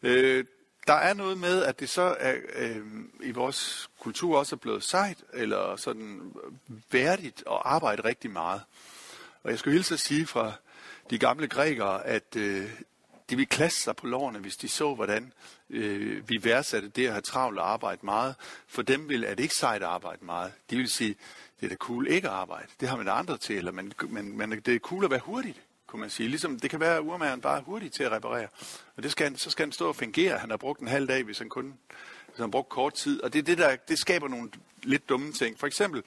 [0.02, 0.44] Øh,
[0.86, 2.80] der er noget med, at det så er, øh,
[3.22, 6.32] i vores kultur også er blevet sejt, eller sådan
[6.90, 8.62] værdigt at arbejde rigtig meget.
[9.42, 10.52] Og jeg skulle hilse at sige fra
[11.10, 12.70] de gamle grækere, at øh,
[13.30, 15.32] de ville klasse sig på lårene, hvis de så, hvordan
[15.70, 18.34] øh, vi værdsatte det at have travlt og arbejde meget.
[18.66, 20.52] For dem vil, at det ikke sejt at arbejde meget.
[20.70, 21.16] De vil sige,
[21.60, 22.68] det er da cool ikke at arbejde.
[22.80, 25.60] Det har man andre til, eller man, man, man, det er cool at være hurtigt,
[25.86, 26.28] kunne man sige.
[26.28, 28.48] Ligesom det kan være, at urmageren bare er hurtig til at reparere.
[28.96, 30.38] Og det skal han, så skal han stå og fungere.
[30.38, 31.74] Han har brugt en halv dag, hvis han kun
[32.26, 33.22] hvis han har brugt kort tid.
[33.22, 34.50] Og det, det, der, det skaber nogle
[34.82, 35.58] lidt dumme ting.
[35.58, 36.02] For eksempel,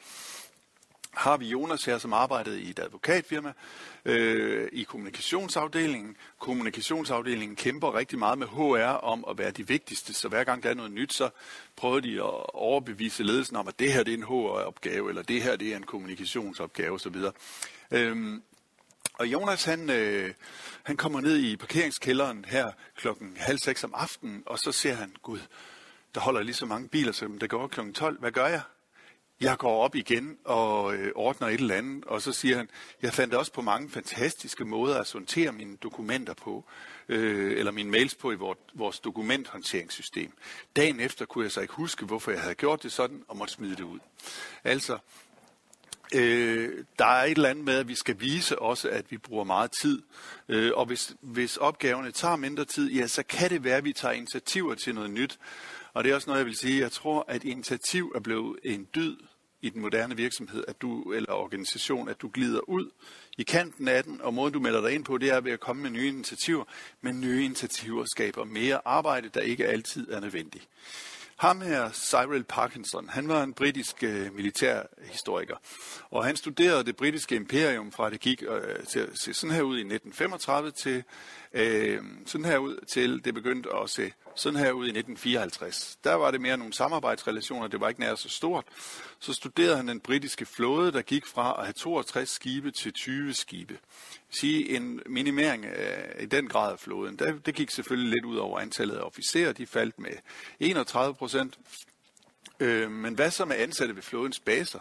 [1.13, 3.53] har vi Jonas her, som arbejdede i et advokatfirma
[4.05, 6.15] øh, i kommunikationsafdelingen.
[6.39, 10.69] Kommunikationsafdelingen kæmper rigtig meget med HR om at være de vigtigste, så hver gang der
[10.69, 11.29] er noget nyt, så
[11.75, 15.43] prøver de at overbevise ledelsen om, at det her det er en HR-opgave, eller det
[15.43, 17.15] her det er en kommunikationsopgave osv.
[17.91, 18.41] Øhm,
[19.13, 20.33] og Jonas, han, øh,
[20.83, 25.15] han kommer ned i parkeringskælderen her klokken halv seks om aftenen, og så ser han,
[25.23, 25.39] gud,
[26.15, 28.19] der holder lige så mange biler, som der går klokken 12.
[28.19, 28.61] Hvad gør jeg?
[29.41, 32.69] Jeg går op igen og øh, ordner et eller andet, og så siger han,
[33.01, 36.65] jeg fandt også på mange fantastiske måder at sortere mine dokumenter på,
[37.09, 40.31] øh, eller mine mails på i vores, vores dokumenthåndteringssystem.
[40.75, 43.53] Dagen efter kunne jeg så ikke huske, hvorfor jeg havde gjort det sådan, og måtte
[43.53, 43.99] smide det ud.
[44.63, 44.97] Altså,
[46.15, 49.43] øh, der er et eller andet med, at vi skal vise også, at vi bruger
[49.43, 50.01] meget tid.
[50.49, 53.93] Øh, og hvis, hvis opgaverne tager mindre tid, ja, så kan det være, at vi
[53.93, 55.39] tager initiativer til noget nyt.
[55.93, 56.81] Og det er også noget, jeg vil sige.
[56.81, 59.17] Jeg tror, at initiativ er blevet en dyd
[59.61, 62.89] i den moderne virksomhed, at du, eller organisation, at du glider ud
[63.37, 65.59] i kanten af den, og måden du melder dig ind på, det er ved at
[65.59, 66.63] komme med nye initiativer,
[67.01, 70.67] men nye initiativer skaber mere arbejde, der ikke altid er nødvendigt.
[71.41, 75.55] Ham her, Cyril Parkinson, han var en britisk øh, militærhistoriker,
[76.09, 79.61] og han studerede det britiske imperium fra det gik øh, til at se sådan her
[79.61, 81.03] ud i 1935 til
[81.53, 85.97] øh, sådan her ud til det begyndte at se sådan her ud i 1954.
[86.03, 88.65] Der var det mere nogle samarbejdsrelationer, det var ikke nær så stort.
[89.19, 93.33] Så studerede han den britiske flåde, der gik fra at have 62 skibe til 20
[93.33, 93.77] skibe.
[94.29, 97.15] Sige en minimering af, i den grad af flåden.
[97.15, 100.11] Det, det gik selvfølgelig lidt ud over antallet af officerer, de faldt med
[100.59, 101.59] 31 procent.
[102.59, 104.79] Øh, men hvad så med ansatte ved flådens baser?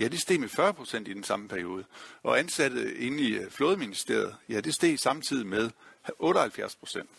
[0.00, 1.84] Ja, det steg med 40 procent i den samme periode.
[2.22, 5.70] Og ansatte inde i øh, flådeministeriet, ja, det steg samtidig med
[6.18, 7.10] 78 procent.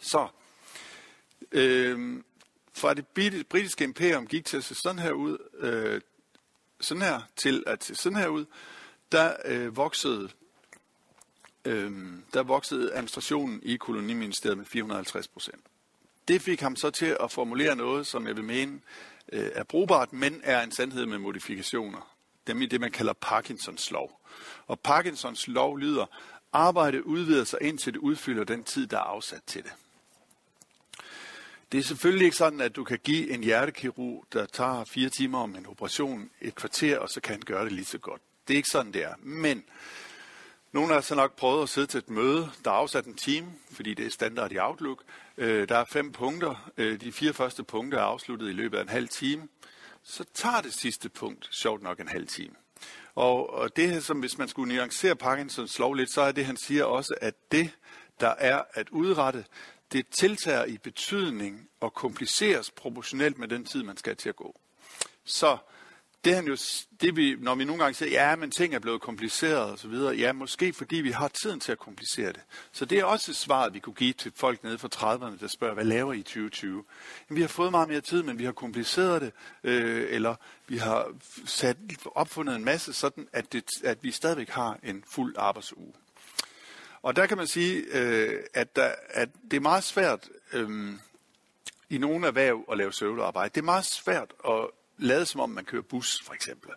[0.00, 0.28] Så
[1.52, 2.22] øh,
[2.72, 3.06] fra det
[3.48, 6.00] britiske imperium gik til at se sådan her ud, øh,
[6.80, 8.44] sådan her til at se sådan her ud,
[9.12, 10.30] der øh, voksede
[11.64, 11.92] øh,
[12.34, 15.64] der voksede administrationen i koloniministeriet med 450 procent.
[16.28, 18.80] Det fik ham så til at formulere noget, som jeg vil mene
[19.32, 22.16] øh, er brugbart, men er en sandhed med modifikationer.
[22.46, 24.20] er det, man kalder Parkinsons lov.
[24.66, 26.06] Og Parkinsons lov lyder,
[26.52, 29.72] arbejde udvider sig indtil det udfylder den tid, der er afsat til det.
[31.72, 35.38] Det er selvfølgelig ikke sådan, at du kan give en hjertekirurg, der tager fire timer
[35.38, 38.22] om en operation, et kvarter, og så kan han gøre det lige så godt.
[38.48, 39.14] Det er ikke sådan, det er.
[39.18, 39.64] Men
[40.72, 43.52] nogle har så nok prøvet at sidde til et møde, der er afsat en time,
[43.70, 45.02] fordi det er standard i Outlook.
[45.36, 46.70] Øh, der er fem punkter.
[46.76, 49.48] Øh, de fire første punkter er afsluttet i løbet af en halv time.
[50.02, 52.54] Så tager det sidste punkt, sjovt nok, en halv time.
[53.14, 56.56] Og, og det, som hvis man skulle nuancere Parkinsons lov lidt, så er det, han
[56.56, 57.70] siger også, at det,
[58.20, 59.44] der er at udrette,
[59.92, 64.60] det tiltager i betydning og kompliceres proportionelt med den tid, man skal til at gå.
[65.24, 65.56] Så
[66.24, 66.56] det han jo,
[67.00, 69.88] det vi, når vi nogle gange siger, ja, men ting er blevet kompliceret og så
[69.88, 72.40] videre, ja, måske fordi vi har tiden til at komplicere det.
[72.72, 75.46] Så det er også et svar, vi kunne give til folk nede fra 30'erne, der
[75.46, 76.84] spørger, hvad laver I i 2020?
[77.28, 79.32] Jamen, vi har fået meget mere tid, men vi har kompliceret det,
[79.64, 80.34] øh, eller
[80.66, 81.12] vi har
[81.46, 85.92] sat, opfundet en masse sådan, at, det, at vi stadigvæk har en fuld arbejdsuge.
[87.02, 90.94] Og der kan man sige, øh, at, der, at det er meget svært øh,
[91.90, 93.50] i nogle erhverv at lave søvlearbejde.
[93.54, 94.66] Det er meget svært at
[95.00, 96.70] lade som om man kører bus, for eksempel.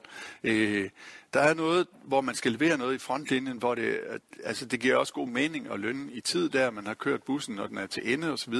[0.43, 0.89] Øh,
[1.33, 3.99] der er noget, hvor man skal levere noget i frontlinjen, hvor det,
[4.43, 7.55] altså det giver også god mening og løn i tid der, man har kørt bussen,
[7.55, 8.53] når den er til ende osv.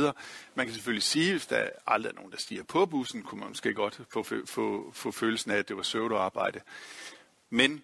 [0.56, 3.49] Man kan selvfølgelig sige, hvis der aldrig er nogen, der stiger på bussen, kunne man
[3.49, 6.60] måske godt få, få, få følelsen af, at det var søvdearbejde.
[7.49, 7.84] Men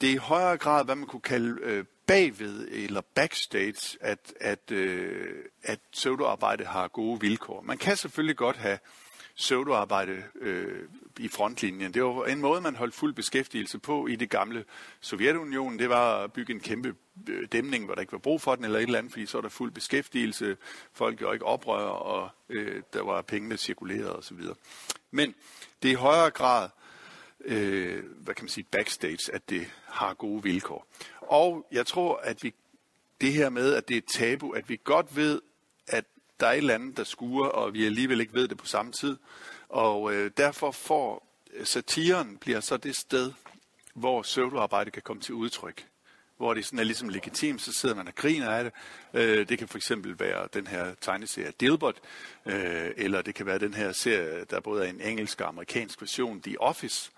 [0.00, 4.70] det er i højere grad, hvad man kunne kalde øh, bagved eller backstage, at, at,
[4.70, 7.62] øh, at pseudoarbejde har gode vilkår.
[7.62, 8.78] Man kan selvfølgelig godt have
[9.36, 11.94] pseudoarbejde øh, i frontlinjen.
[11.94, 14.64] Det var en måde, man holdt fuld beskæftigelse på i det gamle
[15.00, 15.78] Sovjetunionen.
[15.78, 16.94] Det var at bygge en kæmpe
[17.28, 19.36] øh, dæmning, hvor der ikke var brug for den, eller et eller andet, fordi så
[19.36, 20.56] var der fuld beskæftigelse.
[20.92, 24.38] Folk gjorde ikke oprør, og øh, der var penge, der cirkulerede osv.
[25.10, 25.34] Men
[25.82, 26.68] det er i højere grad
[27.44, 30.86] øh, hvad kan man sige, backstage, at det har gode vilkår.
[31.20, 32.54] Og jeg tror, at vi
[33.20, 35.40] det her med, at det er et tabu, at vi godt ved,
[35.86, 36.04] at
[36.40, 38.92] der er et eller andet, der skuer, og vi alligevel ikke ved det på samme
[38.92, 39.16] tid.
[39.68, 43.32] Og øh, derfor får øh, satiren bliver så det sted,
[43.94, 45.86] hvor pseudoarbejde kan komme til udtryk.
[46.36, 48.72] Hvor det sådan er ligesom legitimt, så sidder man og griner af det.
[49.14, 52.00] Øh, det kan for eksempel være den her tegneserie Dilbert,
[52.46, 56.00] øh, eller det kan være den her serie, der både er en engelsk og amerikansk
[56.02, 57.10] version, The Office,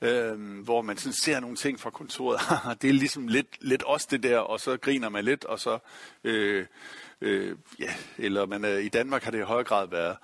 [0.00, 2.40] øh, hvor man sådan ser nogle ting fra kontoret.
[2.82, 5.78] det er ligesom lidt, lidt også det der, og så griner man lidt, og så,
[6.24, 6.66] øh,
[7.20, 10.16] øh, ja, eller man, øh, i Danmark har det i høj grad været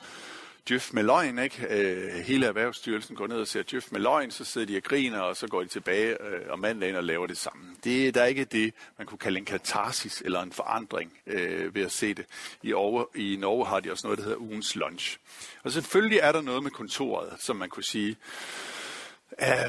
[0.68, 1.66] Djøf med løgn, ikke?
[1.70, 5.20] Øh, hele Erhvervsstyrelsen går ned og ser Djøf med løgn, så sidder de og griner,
[5.20, 7.76] og så går de tilbage øh, om mandagen og laver det samme.
[7.84, 11.82] Det der er ikke det, man kunne kalde en katarsis eller en forandring øh, ved
[11.82, 12.24] at se det.
[12.62, 15.18] I, over, I Norge har de også noget, der hedder ugens lunch.
[15.62, 18.16] Og selvfølgelig er der noget med kontoret, som man kunne sige,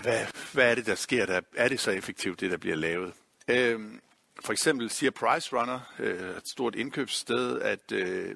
[0.01, 1.41] hvad, hvad er det, der sker der?
[1.55, 3.13] Er det så effektivt, det der bliver lavet?
[3.47, 3.99] Øhm,
[4.43, 8.35] for eksempel siger Price Runner, øh, et stort indkøbssted, at øh,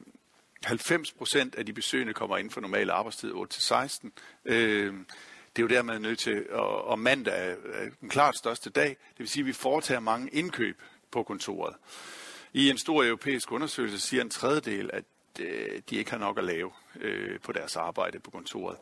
[0.64, 4.10] 90 procent af de besøgende kommer ind for normal arbejdstid 8-16.
[4.46, 4.94] Øh,
[5.56, 8.70] det er jo der, man er nødt til, og, og mandag er den klart største
[8.70, 8.90] dag.
[8.90, 11.76] Det vil sige, at vi foretager mange indkøb på kontoret.
[12.54, 15.04] I en stor europæisk undersøgelse siger en tredjedel, at
[15.40, 18.78] øh, de ikke har nok at lave øh, på deres arbejde på kontoret.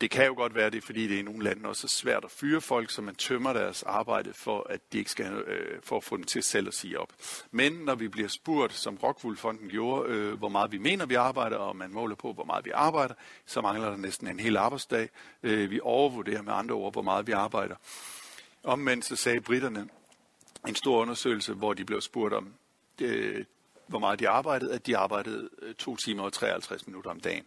[0.00, 2.30] Det kan jo godt være det, fordi det i nogle lande også er svært at
[2.30, 6.04] fyre folk, så man tømmer deres arbejde for, at de ikke skal, øh, for at
[6.04, 7.12] få dem til selv at sige op.
[7.50, 11.56] Men når vi bliver spurgt, som Rockwool-fonden gjorde, øh, hvor meget vi mener, vi arbejder,
[11.56, 13.14] og man måler på, hvor meget vi arbejder,
[13.46, 15.08] så mangler der næsten en hel arbejdsdag.
[15.42, 17.76] Øh, vi overvurderer med andre ord, hvor meget vi arbejder.
[18.62, 19.88] Omvendt så sagde britterne
[20.68, 22.54] en stor undersøgelse, hvor de blev spurgt om,
[23.00, 23.44] øh,
[23.90, 27.44] hvor meget de arbejdede, at de arbejdede øh, 2 timer og 53 minutter om dagen.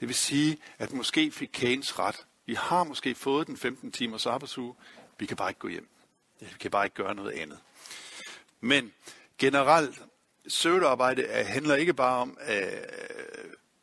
[0.00, 2.26] Det vil sige, at måske fik Keynes ret.
[2.46, 4.74] Vi har måske fået den 15 timers arbejdsuge,
[5.18, 5.88] vi kan bare ikke gå hjem.
[6.40, 7.58] Vi kan bare ikke gøre noget andet.
[8.60, 8.92] Men
[9.38, 10.02] generelt,
[10.48, 12.56] søvdearbejde handler ikke bare om øh,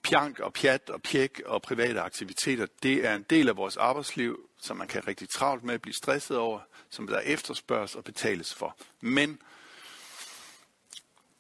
[0.04, 2.66] pjank og pjat og pjek og private aktiviteter.
[2.84, 5.94] Det er en del af vores arbejdsliv, som man kan rigtig travlt med at blive
[5.94, 8.78] stresset over, som der efterspørges og betales for.
[9.02, 9.40] Men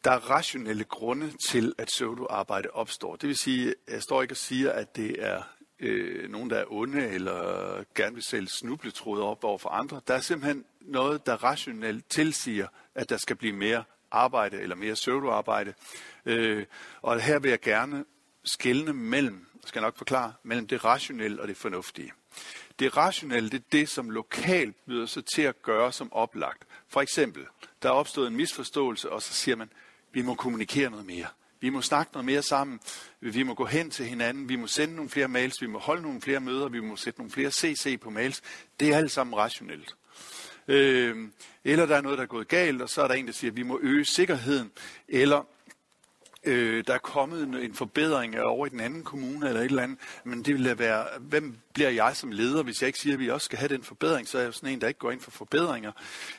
[0.03, 3.15] der er rationelle grunde til, at pseudoarbejde opstår.
[3.15, 5.43] Det vil sige, jeg står ikke og siger, at det er
[5.79, 10.01] øh, nogen, der er onde eller gerne vil sælge snubletråde op over for andre.
[10.07, 14.93] Der er simpelthen noget, der rationelt tilsiger, at der skal blive mere arbejde eller mere
[14.93, 15.73] pseudoarbejde.
[16.25, 16.65] Øh,
[17.01, 18.05] og her vil jeg gerne
[18.43, 22.11] skelne mellem skal jeg nok forklare, mellem det rationelle og det fornuftige.
[22.79, 26.63] Det rationelle, det er det, som lokalt byder sig til at gøre som oplagt.
[26.87, 27.45] For eksempel,
[27.81, 29.69] der er opstået en misforståelse, og så siger man,
[30.13, 31.27] vi må kommunikere noget mere.
[31.59, 32.79] Vi må snakke noget mere sammen.
[33.19, 34.49] Vi må gå hen til hinanden.
[34.49, 35.61] Vi må sende nogle flere mails.
[35.61, 36.69] Vi må holde nogle flere møder.
[36.69, 38.41] Vi må sætte nogle flere CC på mails.
[38.79, 39.95] Det er alt sammen rationelt.
[40.67, 41.17] Øh,
[41.63, 43.51] eller der er noget, der er gået galt, og så er der en, der siger,
[43.51, 44.71] at vi må øge sikkerheden.
[45.07, 45.43] Eller
[46.45, 49.83] øh, der er kommet en, en forbedring over i den anden kommune eller et eller
[49.83, 53.19] andet, men det vil være, hvem bliver jeg som leder, hvis jeg ikke siger, at
[53.19, 55.11] vi også skal have den forbedring, så er jeg jo sådan en, der ikke går
[55.11, 55.91] ind for forbedringer.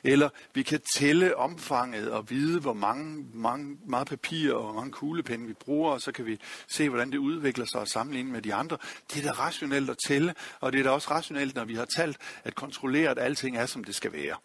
[0.05, 4.93] Eller vi kan tælle omfanget og vide, hvor mange, mange meget papir og hvor mange
[4.93, 6.39] kuglepinde vi bruger, og så kan vi
[6.69, 8.77] se, hvordan det udvikler sig og sammenligne med de andre.
[9.15, 11.85] Det er da rationelt at tælle, og det er da også rationelt, når vi har
[11.97, 14.37] talt, at kontrollere, at alting er, som det skal være.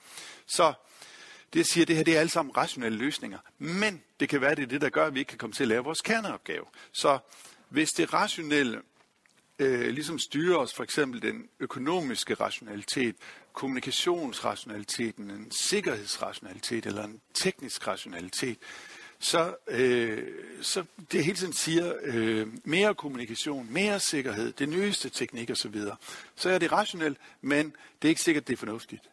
[0.48, 0.74] Så
[1.54, 3.40] det siger, at det her det er alle sammen rationelle løsninger.
[3.58, 5.64] Men det kan være, det er det, der gør, at vi ikke kan komme til
[5.64, 6.66] at lave vores kerneopgave.
[6.92, 7.20] Så
[7.70, 8.82] hvis det rationelle
[9.60, 13.16] øh, ligesom styrer os, for eksempel den økonomiske rationalitet,
[13.54, 18.58] kommunikationsrationaliteten, en sikkerhedsrationalitet eller en teknisk rationalitet,
[19.20, 20.28] så, øh,
[20.62, 25.76] så det hele tiden siger øh, mere kommunikation, mere sikkerhed, det nyeste teknik osv.,
[26.36, 29.04] så er det rationelt, men det er ikke sikkert, det er fornuftigt.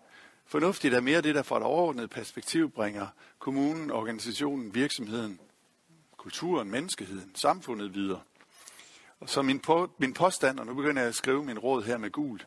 [0.48, 3.06] Fornuftigt er mere det, der fra et overordnet perspektiv bringer
[3.38, 5.40] kommunen, organisationen, virksomheden,
[6.16, 8.20] kulturen, menneskeheden, samfundet videre.
[9.20, 11.98] Og så min, på, min påstand, og nu begynder jeg at skrive min råd her
[11.98, 12.46] med gult,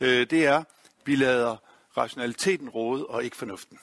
[0.00, 0.64] øh, det er,
[1.04, 1.56] vi lader
[1.96, 3.78] rationaliteten råde og ikke fornuften.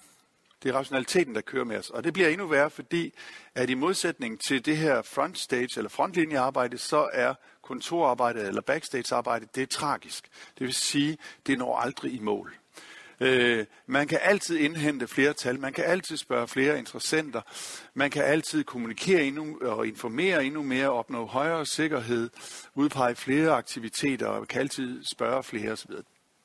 [0.64, 1.90] Det er rationaliteten, der kører med os.
[1.90, 3.14] Og det bliver endnu værre, fordi
[3.56, 9.64] at i modsætning til det her frontstage eller frontlinjearbejde, så er kontorarbejdet eller backstagearbejdet, det
[9.64, 10.30] er tragisk.
[10.60, 12.56] Det vil sige, det når aldrig i mål.
[13.24, 17.42] Øh, man kan altid indhente flere tal, man kan altid spørge flere interessenter,
[17.94, 22.30] man kan altid kommunikere endnu og informere endnu mere, opnå højere sikkerhed,
[22.76, 25.92] udpege flere aktiviteter og kan altid spørge flere osv.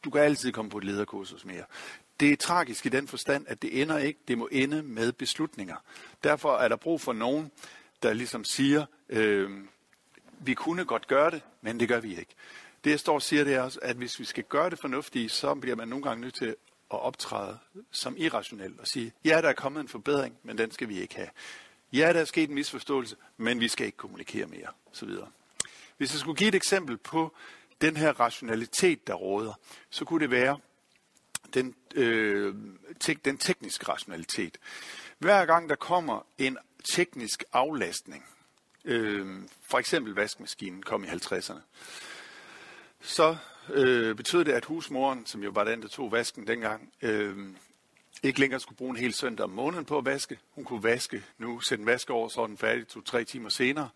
[0.05, 1.65] Du kan altid komme på et lederkursus mere.
[2.21, 5.77] Det er tragisk i den forstand, at det ender ikke, det må ende med beslutninger.
[6.25, 7.51] Derfor er der brug for nogen,
[8.03, 9.51] der ligesom siger, øh,
[10.41, 12.35] vi kunne godt gøre det, men det gør vi ikke.
[12.85, 15.33] Det jeg står og siger, det er også, at hvis vi skal gøre det fornuftigt,
[15.33, 16.57] så bliver man nogle gange nødt til
[16.93, 17.59] at optræde
[17.91, 21.15] som irrationel og sige, ja, der er kommet en forbedring, men den skal vi ikke
[21.15, 21.29] have.
[21.93, 25.29] Ja, der er sket en misforståelse, men vi skal ikke kommunikere mere, så videre.
[25.97, 27.35] Hvis jeg skulle give et eksempel på
[27.81, 29.53] den her rationalitet, der råder,
[29.91, 30.59] så kunne det være
[31.55, 32.55] den, øh,
[33.01, 34.59] tek, den tekniske rationalitet.
[35.19, 36.59] Hver gang der kommer en
[36.95, 38.25] teknisk aflastning,
[38.85, 41.61] øh, for eksempel vaskemaskinen kom i 50'erne,
[43.01, 43.37] så
[43.71, 47.37] øh, betød det, at husmoren, som jo var den, der tog vasken dengang, øh,
[48.23, 50.39] ikke længere skulle bruge en hel søndag om måneden på at vaske.
[50.51, 53.89] Hun kunne vaske nu, sætte en vask over, så den færdig to-tre timer senere.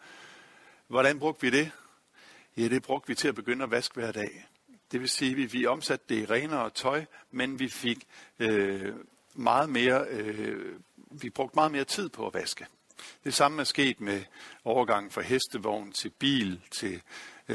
[0.88, 1.70] Hvordan brugte vi det?
[2.56, 4.46] Ja, det brugte vi til at begynde at vaske hver dag.
[4.92, 8.06] Det vil sige, at vi, vi omsatte det i renere tøj, men vi fik
[8.38, 8.92] øh,
[9.35, 10.78] meget mere, øh,
[11.11, 12.66] vi brugte meget mere tid på at vaske.
[13.24, 14.22] Det samme er sket med
[14.64, 17.02] overgangen fra hestevogn til bil til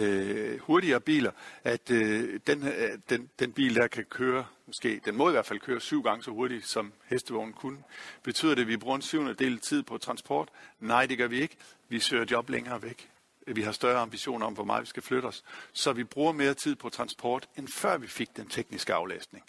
[0.02, 1.32] øh, hurtigere biler,
[1.64, 5.46] at øh, den, øh, den, den bil der kan køre, måske, den må i hvert
[5.46, 7.78] fald køre syv gange så hurtigt, som hestevognen kunne.
[8.24, 10.50] Betyder det, at vi bruger en syvende del tid på transport?
[10.80, 11.56] Nej, det gør vi ikke.
[11.90, 13.10] Vi søger job længere væk
[13.56, 15.44] vi har større ambitioner om, hvor meget vi skal flytte os.
[15.74, 19.44] Så vi bruger mere tid på transport, end før vi fik den tekniske aflæsning.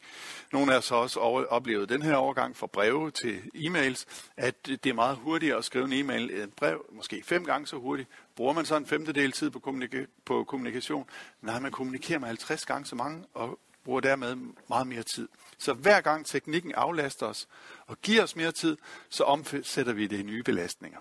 [0.52, 4.04] Nogle af os har også oplevet den her overgang fra breve til e-mails,
[4.36, 7.66] at det er meget hurtigere at skrive en e-mail end et brev, måske fem gange
[7.66, 8.08] så hurtigt.
[8.36, 11.06] Bruger man så en femtedel tid på, kommunika- på kommunikation?
[11.42, 14.36] Nej, man kommunikerer med 50 gange så mange, og bruger dermed
[14.68, 15.28] meget mere tid.
[15.58, 17.48] Så hver gang teknikken aflaster os
[17.86, 18.76] og giver os mere tid,
[19.08, 20.98] så omsætter vi det i nye belastninger.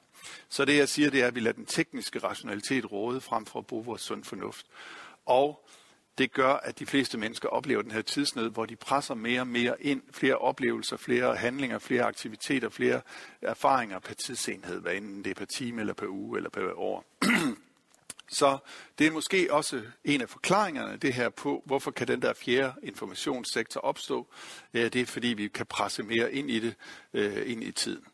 [0.49, 3.59] Så det jeg siger, det er, at vi lader den tekniske rationalitet råde frem for
[3.59, 4.65] at bruge vores sund fornuft.
[5.25, 5.67] Og
[6.17, 9.47] det gør, at de fleste mennesker oplever den her tidsnød, hvor de presser mere og
[9.47, 13.01] mere ind, flere oplevelser, flere handlinger, flere aktiviteter, flere
[13.41, 17.05] erfaringer per tidsenhed, hvad enten det er per time eller per uge eller per år.
[18.29, 18.57] Så
[18.99, 22.73] det er måske også en af forklaringerne det her på, hvorfor kan den der fjerde
[22.83, 24.27] informationssektor opstå.
[24.73, 26.75] Det er fordi, vi kan presse mere ind i det,
[27.13, 28.05] øh, ind i tiden.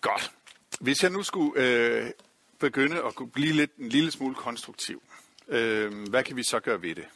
[0.00, 0.32] Godt.
[0.80, 2.10] Hvis jeg nu skulle øh,
[2.58, 5.02] begynde at blive lidt, en lille smule konstruktiv,
[5.48, 7.06] øh, hvad kan vi så gøre ved det?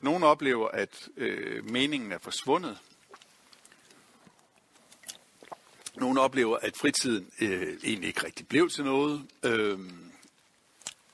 [0.00, 2.78] Nogle oplever, at øh, meningen er forsvundet.
[5.94, 9.26] Nogle oplever, at fritiden øh, egentlig ikke rigtig blev til noget.
[9.42, 9.78] Øh,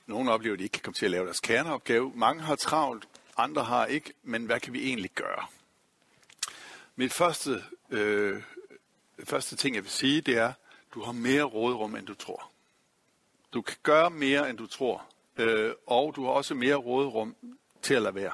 [0.09, 2.13] nogle oplever, at de ikke kan komme til at lave deres kerneopgave.
[2.15, 5.47] Mange har travlt, andre har ikke, men hvad kan vi egentlig gøre?
[6.97, 8.43] Mit første, øh,
[9.25, 10.53] første ting, jeg vil sige, det er,
[10.95, 12.51] du har mere rådrum, end du tror.
[13.53, 15.05] Du kan gøre mere, end du tror,
[15.37, 17.37] øh, og du har også mere råderum
[17.83, 18.33] til at lade være.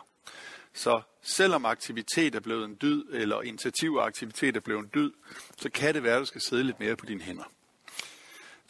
[0.72, 5.12] Så selvom aktivitet er blevet en dyd, eller initiativ og aktivitet er blevet en dyd,
[5.58, 7.44] så kan det være, at du skal sidde lidt mere på dine hænder.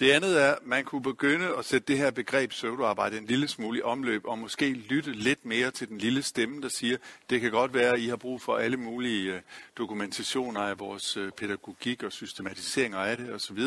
[0.01, 3.49] Det andet er, at man kunne begynde at sætte det her begreb pseudoarbejde en lille
[3.49, 6.97] smule i omløb, og måske lytte lidt mere til den lille stemme, der siger,
[7.31, 9.41] det kan godt være, at I har brug for alle mulige øh,
[9.79, 13.59] dokumentationer af vores øh, pædagogik og systematiseringer af det osv.,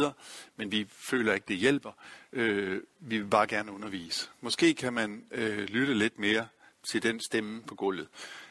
[0.57, 1.91] men vi føler ikke, det hjælper.
[2.33, 4.29] Øh, vi vil bare gerne undervise.
[4.41, 5.23] Måske kan man
[5.67, 6.47] lytte lidt mere
[6.83, 8.07] til den stemme på gulvet.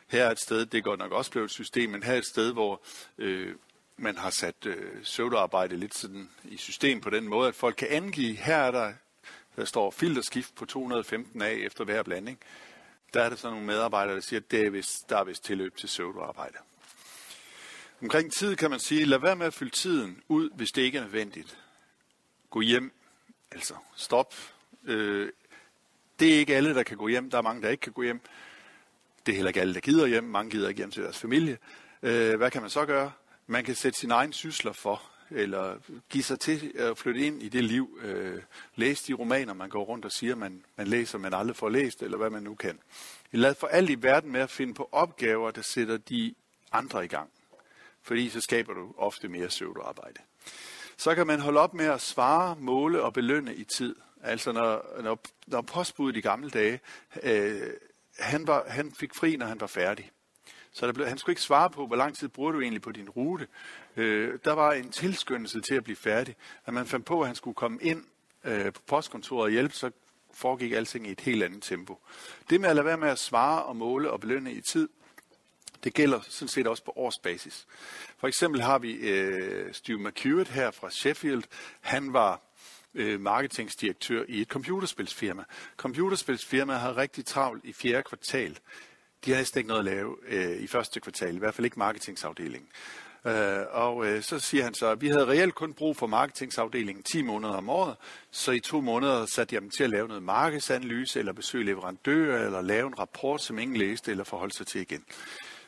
[0.07, 2.19] Her er et sted, det er godt nok også blevet et system, men her er
[2.19, 2.83] et sted, hvor
[3.19, 3.55] øh,
[3.97, 7.89] man har sat øh, søvdearbejde lidt sådan i system på den måde, at folk kan
[7.89, 8.93] angive, her er der,
[9.57, 12.39] der står filterskift på 215 af efter hver blanding.
[13.15, 15.45] Der er der sådan nogle medarbejdere, der siger, at det er vist, der er vist
[15.45, 16.59] tilløb til søvdearbejde.
[18.03, 20.99] Omkring tid kan man sige, lad være med at fylde tiden ud, hvis det ikke
[20.99, 21.59] er nødvendigt.
[22.51, 22.93] Gå hjem,
[23.53, 24.35] altså stop.
[24.85, 25.31] Øh,
[26.21, 27.31] det er ikke alle, der kan gå hjem.
[27.31, 28.21] Der er mange, der ikke kan gå hjem.
[29.27, 30.25] Det er heller ikke alle, der gider hjem.
[30.25, 31.59] Mange gider ikke hjem til deres familie.
[32.03, 33.13] Øh, hvad kan man så gøre?
[33.47, 35.79] Man kan sætte sin egen sysler for, eller
[36.09, 37.99] give sig til at flytte ind i det liv.
[38.03, 38.43] Øh,
[38.75, 42.03] læse de romaner, man går rundt og siger, man, man læser, man aldrig får læst,
[42.03, 42.79] eller hvad man nu kan.
[43.33, 46.35] Lad for alt i verden med at finde på opgaver, der sætter de
[46.73, 47.31] andre i gang.
[48.03, 50.21] Fordi så skaber du ofte mere søvdearbejde.
[50.97, 53.97] Så kan man holde op med at svare, måle og belønne i tid.
[54.23, 56.81] Altså når, når, når postbuddet i gamle dage,
[57.23, 57.71] øh,
[58.19, 60.11] han, var, han fik fri, når han var færdig.
[60.77, 62.93] Så der blev, han skulle ikke svare på, hvor lang tid bruger du egentlig på
[62.93, 63.47] din rute.
[63.97, 66.37] Øh, der var en tilskyndelse til at blive færdig.
[66.67, 68.05] Når man fandt på, at han skulle komme ind
[68.45, 69.91] øh, på postkontoret og hjælpe, så
[70.35, 71.99] foregik alting i et helt andet tempo.
[72.51, 74.89] Det med at lade være med at svare og måle og belønne i tid,
[75.85, 77.67] det gælder sådan set også på årsbasis.
[78.19, 81.43] For eksempel har vi øh, Steve McEwitt her fra Sheffield.
[81.81, 82.41] Han var
[82.95, 85.45] øh, marketingsdirektør i et computerspilsfirma.
[85.77, 88.59] Computerspilsfirma har rigtig travlt i fjerde kvartal.
[89.25, 91.79] De har næsten ikke noget at lave øh, i første kvartal, i hvert fald ikke
[91.79, 92.69] marketingsafdelingen.
[93.27, 97.03] Øh, og øh, så siger han så, at vi havde reelt kun brug for marketingsafdelingen
[97.03, 97.97] 10 måneder om året,
[98.31, 102.47] så i to måneder satte jeg dem til at lave noget markedsanalyse, eller besøge leverandører,
[102.47, 105.05] eller lave en rapport, som ingen læste eller forholdt sig til igen.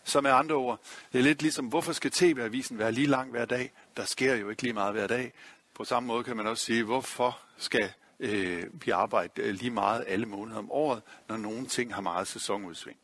[0.04, 0.80] Så med andre ord,
[1.12, 3.72] det er lidt ligesom, hvorfor skal TV-avisen være lige lang hver dag?
[3.96, 5.32] Der sker jo ikke lige meget hver dag.
[5.74, 10.04] På samme måde kan man også sige, hvorfor skal øh, vi arbejde øh, lige meget
[10.06, 12.98] alle måneder om året, når nogle ting har meget sæsonudsving.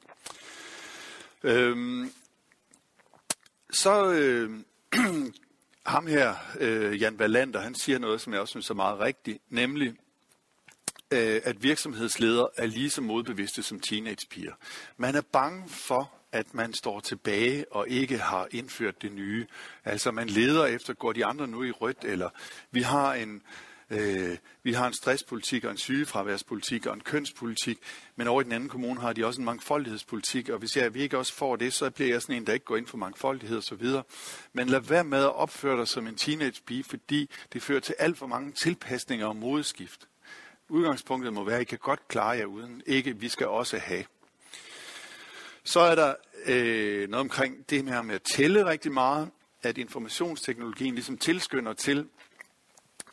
[1.44, 2.12] Øhm,
[3.70, 4.50] så øh,
[5.86, 9.38] ham her, øh, Jan Wallander, han siger noget, som jeg også synes er meget rigtigt,
[9.48, 9.94] nemlig,
[11.10, 14.52] øh, at virksomhedsledere er lige så modbevidste som teenagepiger.
[14.96, 19.46] Man er bange for, at man står tilbage og ikke har indført det nye.
[19.84, 22.30] Altså man leder efter, går de andre nu i rødt, eller
[22.70, 23.42] vi har en,
[23.94, 27.78] øh, vi har en stresspolitik og en sygefraværspolitik og en kønspolitik,
[28.16, 31.02] men over i den anden kommune har de også en mangfoldighedspolitik, og hvis jeg, vi
[31.02, 33.58] ikke også får det, så bliver jeg sådan en, der ikke går ind for mangfoldighed
[33.58, 33.86] osv.
[34.52, 38.18] Men lad være med at opføre dig som en teenagepige, fordi det fører til alt
[38.18, 40.08] for mange tilpasninger og modeskift.
[40.68, 42.82] Udgangspunktet må være, at I kan godt klare jer uden.
[42.86, 44.04] Ikke, vi skal også have.
[45.64, 46.14] Så er der
[46.46, 49.30] øh, noget omkring det her med at tælle rigtig meget,
[49.62, 52.08] at informationsteknologien ligesom tilskynder til,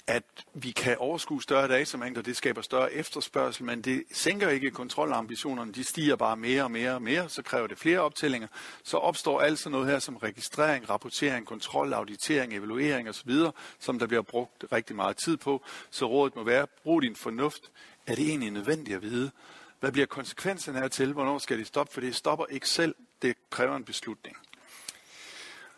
[0.08, 0.24] at
[0.54, 5.84] vi kan overskue større datamængder, det skaber større efterspørgsel, men det sænker ikke kontrolambitionerne, de
[5.84, 8.48] stiger bare mere og mere og mere, så kræver det flere optællinger.
[8.84, 13.32] Så opstår altså noget her som registrering, rapportering, kontrol, auditering, evaluering osv.,
[13.80, 15.64] som der bliver brugt rigtig meget tid på.
[15.92, 17.72] Så rådet må være, brug din fornuft.
[18.08, 19.32] Er det egentlig nødvendigt at vide?
[19.80, 21.14] Hvad bliver konsekvenserne her til?
[21.14, 21.94] Hvornår skal det stoppe?
[21.94, 22.96] For det stopper ikke selv.
[23.22, 24.38] Det kræver en beslutning.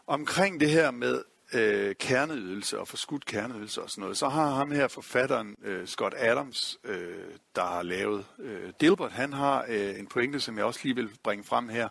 [0.08, 4.72] Omkring det her med øh, kerneydelse og forskudt kerneydelse og sådan noget, så har ham
[4.72, 7.14] her forfatteren øh, Scott Adams, øh,
[7.56, 11.10] der har lavet øh, Dilbert, han har øh, en pointe, som jeg også lige vil
[11.24, 11.90] bringe frem her,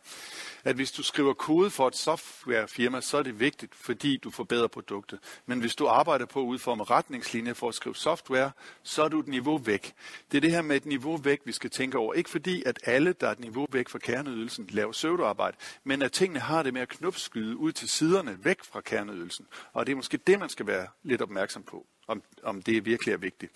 [0.65, 4.67] at hvis du skriver kode for et softwarefirma, så er det vigtigt, fordi du forbedrer
[4.67, 5.19] produktet.
[5.47, 8.51] Men hvis du arbejder på at udforme retningslinjer for at skrive software,
[8.83, 9.95] så er du et niveau væk.
[10.33, 12.15] Det er det her med et niveau væk, vi skal tænke over.
[12.15, 16.13] Ikke fordi, at alle, der er et niveau væk fra kerneydelsen, laver søvdearbejde, men at
[16.13, 19.47] tingene har det med at knopskyde ud til siderne væk fra kerneydelsen.
[19.73, 23.13] Og det er måske det, man skal være lidt opmærksom på, om, om det virkelig
[23.13, 23.53] er vigtigt.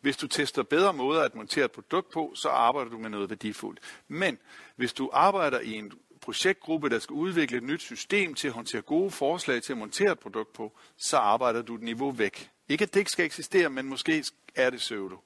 [0.00, 3.30] Hvis du tester bedre måder at montere et produkt på, så arbejder du med noget
[3.30, 3.80] værdifuldt.
[4.08, 4.38] Men
[4.76, 8.82] hvis du arbejder i en projektgruppe, der skal udvikle et nyt system til at håndtere
[8.82, 12.50] gode forslag til at montere et produkt på, så arbejder du et niveau væk.
[12.68, 14.24] Ikke at det ikke skal eksistere, men måske
[14.54, 15.16] er det søvdo.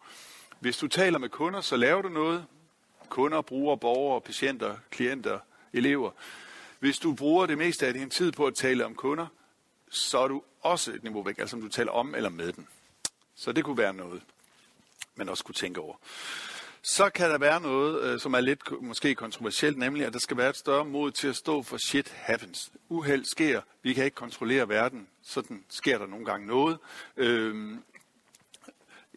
[0.61, 2.47] Hvis du taler med kunder, så laver du noget.
[3.09, 5.39] Kunder, brugere, borgere, patienter, klienter,
[5.73, 6.11] elever.
[6.79, 9.27] Hvis du bruger det meste af din tid på at tale om kunder,
[9.91, 12.69] så er du også et niveau væk, altså om du taler om eller med den.
[13.35, 14.23] Så det kunne være noget,
[15.15, 15.97] man også kunne tænke over.
[16.83, 20.37] Så kan der være noget, øh, som er lidt måske kontroversielt, nemlig at der skal
[20.37, 22.73] være et større mod til at stå for shit happens.
[22.89, 26.79] Uheld sker, vi kan ikke kontrollere verden, sådan sker der nogle gange noget.
[27.17, 27.83] Øhm,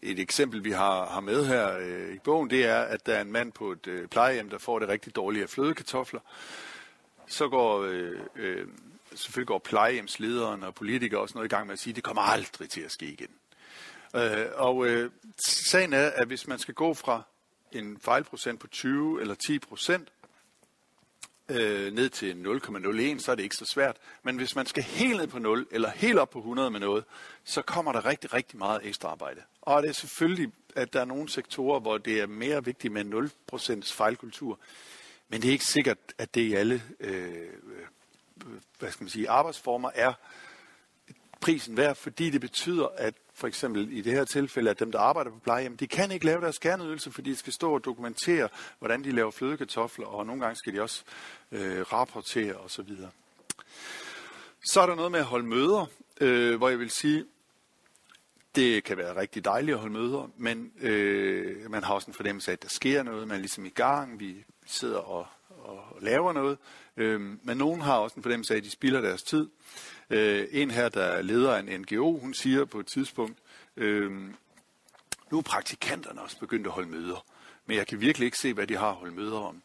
[0.02, 3.22] et eksempel, vi har, har med her øh, i bogen, det er, at der er
[3.22, 6.20] en mand på et øh, plejehjem, der får det rigtig dårlige af flødekartofler.
[7.28, 8.68] Så går, øh, øh,
[9.16, 12.22] selvfølgelig går plejehjemslederen og politikere også noget i gang med at sige, at det kommer
[12.22, 13.30] aldrig til at ske igen.
[14.16, 15.12] Øh, og øh,
[15.48, 17.22] sagen er, at hvis man skal gå fra
[17.72, 20.10] en fejlprocent på 20 eller 10 procent
[21.50, 23.98] øh, ned til 0,01, så er det ikke så svært.
[24.24, 27.04] Men hvis man skal helt ned på 0, eller helt op på 100 med noget,
[27.44, 29.42] så kommer der rigtig, rigtig meget ekstra arbejde.
[29.62, 33.32] Og det er selvfølgelig, at der er nogle sektorer, hvor det er mere vigtigt med
[33.54, 34.60] 0% fejlkultur.
[35.30, 37.50] Men det er ikke sikkert, at det i alle øh,
[38.80, 40.14] hvad skal man sige, arbejdsformer er
[41.42, 45.00] prisen værd, fordi det betyder, at for eksempel i det her tilfælde, at dem, der
[45.00, 48.50] arbejder på plejehjem, de kan ikke lave deres kerneydelse, fordi de skal stå og dokumentere,
[48.80, 51.04] hvordan de laver flødekartofler, og nogle gange skal de også
[51.52, 52.88] øh, rapportere osv.
[52.98, 53.08] Så,
[54.64, 55.86] så er der noget med at holde møder,
[56.22, 57.26] øh, hvor jeg vil sige,
[58.56, 62.52] det kan være rigtig dejligt at holde møder, men øh, man har også en fornemmelse
[62.52, 66.34] af, at der sker noget, man er ligesom i gang, vi sidder og, og laver
[66.34, 66.58] noget,
[66.98, 69.50] øh, men nogen har også en fornemmelse af, at de spilder deres tid.
[70.10, 73.38] Øh, en her, der er leder af en NGO, hun siger på et tidspunkt,
[73.78, 74.12] øh,
[75.32, 77.26] nu er praktikanterne også begyndt at holde møder,
[77.66, 79.62] men jeg kan virkelig ikke se, hvad de har at holde møder om.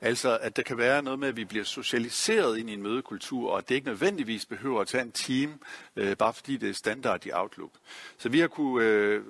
[0.00, 3.50] Altså, at der kan være noget med, at vi bliver socialiseret ind i en mødekultur,
[3.50, 5.58] og at det ikke nødvendigvis behøver at tage en time,
[5.96, 7.72] øh, bare fordi det er standard i Outlook.
[8.18, 9.22] Så vi har kunne, øh,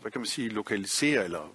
[0.00, 1.54] hvad kan man sige, lokalisere eller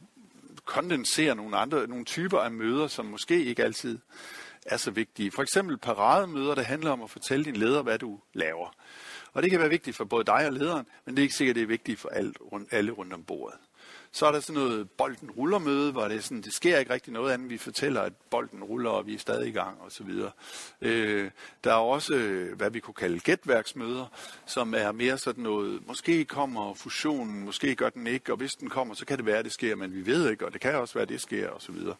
[0.66, 4.00] kondensere nogle andre, nogle typer af møder, som måske ikke altid
[4.66, 5.32] er så vigtige.
[5.32, 8.76] For eksempel parademøder, der handler om at fortælle din leder, hvad du laver.
[9.34, 11.55] Og det kan være vigtigt for både dig og lederen, men det er ikke sikkert,
[11.55, 12.38] det er vigtigt for alt,
[12.72, 13.60] alle rundt om bordet.
[14.12, 17.14] Så er der sådan noget bolden ruller møde, hvor det, sådan, det sker ikke rigtig
[17.14, 17.49] noget andet.
[17.49, 20.10] Vi fortæller, at bolden ruller, og vi er stadig i gang osv.
[20.82, 21.32] Øh,
[21.64, 24.05] der er også, øh, hvad vi kunne kalde gætværksmøder,
[24.45, 28.70] som er mere sådan noget, måske kommer fusionen, måske gør den ikke, og hvis den
[28.70, 30.76] kommer, så kan det være, at det sker, men vi ved ikke, og det kan
[30.76, 31.76] også være, at det sker osv.
[31.76, 31.93] Så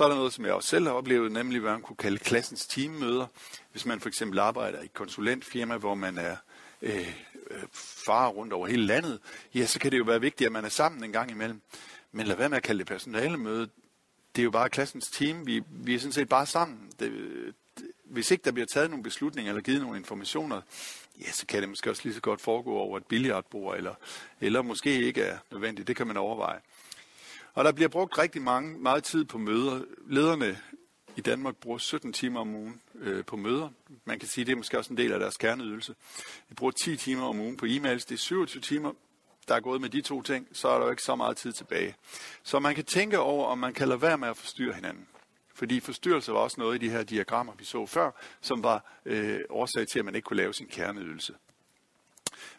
[0.00, 2.66] er der noget, som jeg også selv har oplevet, nemlig hvad man kunne kalde klassens
[2.66, 3.26] teammøder.
[3.72, 6.36] Hvis man for eksempel arbejder i et konsulentfirma, hvor man er
[6.82, 7.14] øh,
[7.50, 7.62] øh,
[8.06, 9.20] far rundt over hele landet,
[9.54, 11.60] ja, så kan det jo være vigtigt, at man er sammen en gang imellem.
[12.12, 13.68] Men lad være med at kalde det personalemøde.
[14.36, 15.46] Det er jo bare klassens team.
[15.46, 16.92] Vi, vi er sådan set bare sammen.
[17.00, 17.12] Det,
[17.78, 20.60] det, hvis ikke der bliver taget nogle beslutninger eller givet nogle informationer,
[21.20, 23.94] ja, så kan det måske også lige så godt foregå over et billiardbord, eller,
[24.40, 25.88] eller måske ikke er nødvendigt.
[25.88, 26.60] Det kan man overveje.
[27.54, 29.80] Og der bliver brugt rigtig mange, meget tid på møder.
[30.06, 30.58] Lederne
[31.16, 33.68] i Danmark bruger 17 timer om ugen øh, på møder.
[34.04, 35.94] Man kan sige, at det er måske også en del af deres kerneydelse.
[36.48, 38.04] De bruger 10 timer om ugen på e-mails.
[38.08, 38.92] Det er 27 timer,
[39.48, 40.48] der er gået med de to ting.
[40.52, 41.94] Så er der jo ikke så meget tid tilbage.
[42.42, 45.06] Så man kan tænke over, om man kan lade være med at forstyrre hinanden.
[45.54, 49.40] Fordi forstyrrelse var også noget i de her diagrammer, vi så før, som var øh,
[49.50, 51.34] årsag til, at man ikke kunne lave sin kerneydelse.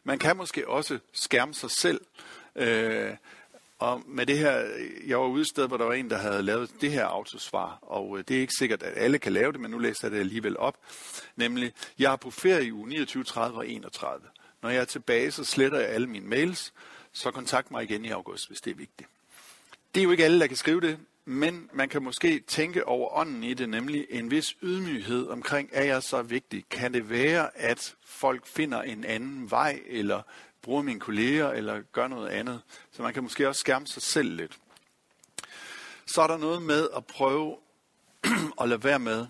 [0.04, 2.02] Man kan måske også skærme sig selv.
[2.56, 3.12] Øh,
[3.80, 6.18] og med det her, øh, jeg var ude et sted, hvor der var en, der
[6.18, 9.52] havde lavet det her autosvar, og øh, det er ikke sikkert, at alle kan lave
[9.52, 10.78] det, men nu læser jeg det alligevel op.
[11.36, 14.22] Nemlig, jeg er på ferie i uge 29, 30 og 31.
[14.62, 16.74] Når jeg er tilbage, så sletter jeg alle mine mails,
[17.14, 19.10] så kontakt mig igen i august, hvis det er vigtigt.
[19.96, 23.18] Det er jo ikke alle, der kan skrive det, men man kan måske tænke over
[23.18, 26.66] ånden i det, nemlig en vis ydmyghed omkring, er jeg så vigtig?
[26.70, 30.22] Kan det være, at folk finder en anden vej, eller
[30.66, 32.62] bruger mine kolleger, eller gør noget andet.
[32.92, 34.58] Så man kan måske også skærme sig selv lidt.
[36.06, 37.58] Så er der noget med at prøve
[38.62, 39.26] at lade være med,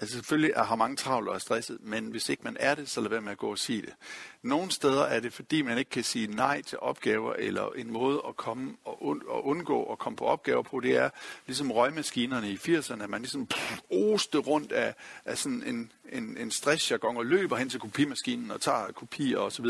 [0.00, 2.88] altså selvfølgelig er, har mange travlt og er stresset, men hvis ikke man er det,
[2.88, 3.94] så lad være med at gå og sige det.
[4.42, 8.22] Nogle steder er det, fordi man ikke kan sige nej til opgaver, eller en måde
[8.28, 11.10] at komme og, og undgå at komme på opgaver på, det er
[11.46, 13.48] ligesom røgmaskinerne i 80'erne, at man ligesom
[14.12, 14.94] oste rundt af,
[15.24, 19.66] af sådan en, en, en stressjargon og løber hen til kopimaskinen og tager kopier osv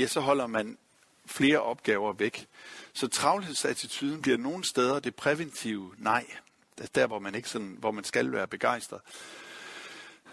[0.00, 0.78] ja, så holder man
[1.26, 2.46] flere opgaver væk.
[2.92, 6.26] Så travlhedsattituden bliver nogle steder det præventive nej.
[6.94, 9.00] Der, hvor man, ikke sådan, hvor man skal være begejstret.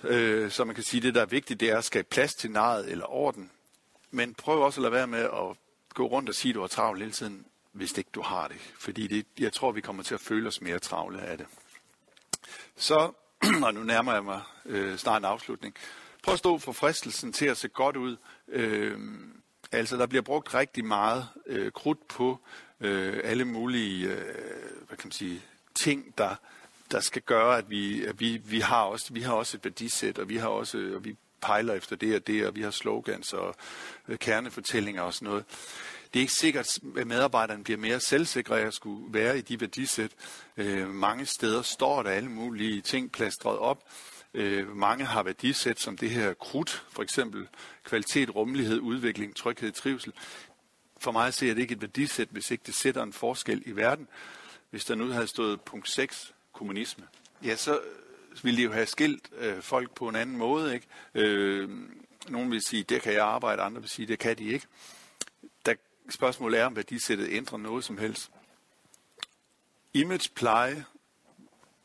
[0.03, 2.35] Øh, så man kan sige, at det, der er vigtigt, det er at skabe plads
[2.35, 3.51] til nejet eller orden.
[4.11, 5.57] Men prøv også at lade være med at
[5.93, 8.57] gå rundt og sige, at du har travlt hele tiden, hvis ikke du har det.
[8.79, 11.47] Fordi det, jeg tror, vi kommer til at føle os mere travle af det.
[12.75, 13.11] Så,
[13.65, 15.75] og nu nærmer jeg mig øh, snart en afslutning.
[16.23, 18.17] Prøv at stå for fristelsen til at se godt ud.
[18.47, 18.99] Øh,
[19.71, 22.39] Altså, der bliver brugt rigtig meget øh, krudt på
[22.81, 24.25] øh, alle mulige, øh,
[24.87, 25.41] hvad kan man sige,
[25.83, 26.35] ting, der,
[26.91, 30.19] der skal gøre, at vi, at vi, vi, har også, vi har også et værdisæt,
[30.19, 33.33] og vi har også, og vi pejler efter det og det, og vi har slogans
[33.33, 33.55] og
[34.07, 35.45] øh, kernefortællinger og sådan noget.
[36.13, 40.11] Det er ikke sikkert, at medarbejderne bliver mere selvsikre at skulle være i de værdisæt.
[40.57, 43.83] Øh, mange steder står der alle mulige ting plastret op.
[44.37, 47.47] Øh, mange har værdisæt som det her krudt, for eksempel
[47.83, 50.13] kvalitet, rummelighed, udvikling, tryghed, trivsel.
[50.99, 54.07] For mig ser det ikke et værdisæt, hvis ikke det sætter en forskel i verden.
[54.69, 57.07] Hvis der nu havde stået punkt 6, kommunisme,
[57.43, 57.79] ja, så
[58.43, 60.73] ville de jo have skilt øh, folk på en anden måde.
[60.73, 60.87] Ikke?
[61.15, 61.69] Øh,
[62.27, 64.67] nogen vil sige, det kan jeg arbejde, andre vil sige, det kan de ikke.
[65.65, 65.73] Der,
[66.09, 68.31] spørgsmålet er, om værdisættet ændrer noget som helst.
[69.93, 70.85] Image pleje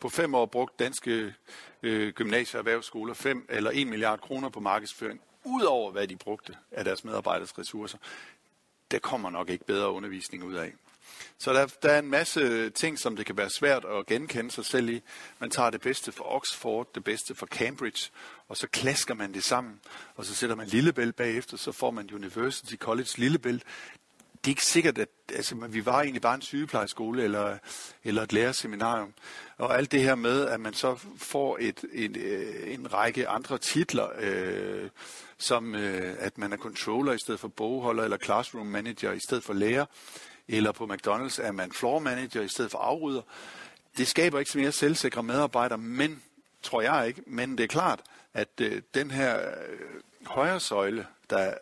[0.01, 1.35] på fem år brugt danske
[1.83, 6.57] øh, gymnasier og erhvervsskoler 5 eller 1 milliard kroner på markedsføring, udover hvad de brugte
[6.71, 7.99] af deres medarbejderes ressourcer.
[8.91, 10.73] Der kommer nok ikke bedre undervisning ud af.
[11.39, 14.65] Så der, der er en masse ting, som det kan være svært at genkende sig
[14.65, 15.03] selv i.
[15.39, 18.11] Man tager det bedste fra Oxford, det bedste fra Cambridge,
[18.49, 19.81] og så klasker man det sammen,
[20.15, 23.63] og så sætter man Lillebælt bagefter, så får man University College Lillebælt.
[24.45, 27.59] Det er ikke sikkert, at altså, vi var egentlig bare en sygeplejeskole eller,
[28.05, 29.15] eller et lærerseminarium.
[29.59, 33.59] Og alt det her med, at man så får et, en, øh, en række andre
[33.59, 34.91] titler, øh,
[35.39, 39.45] som øh, at man er controller i stedet for bogholder, eller classroom manager i stedet
[39.45, 39.87] for lærer,
[40.49, 43.23] eller på McDonald's er man floor manager i stedet for afrydder.
[43.97, 46.23] Det skaber ikke så mere selvsikre medarbejdere, men,
[46.63, 48.01] tror jeg ikke, men det er klart,
[48.35, 51.55] at øh, den her øh, højre søjle, der,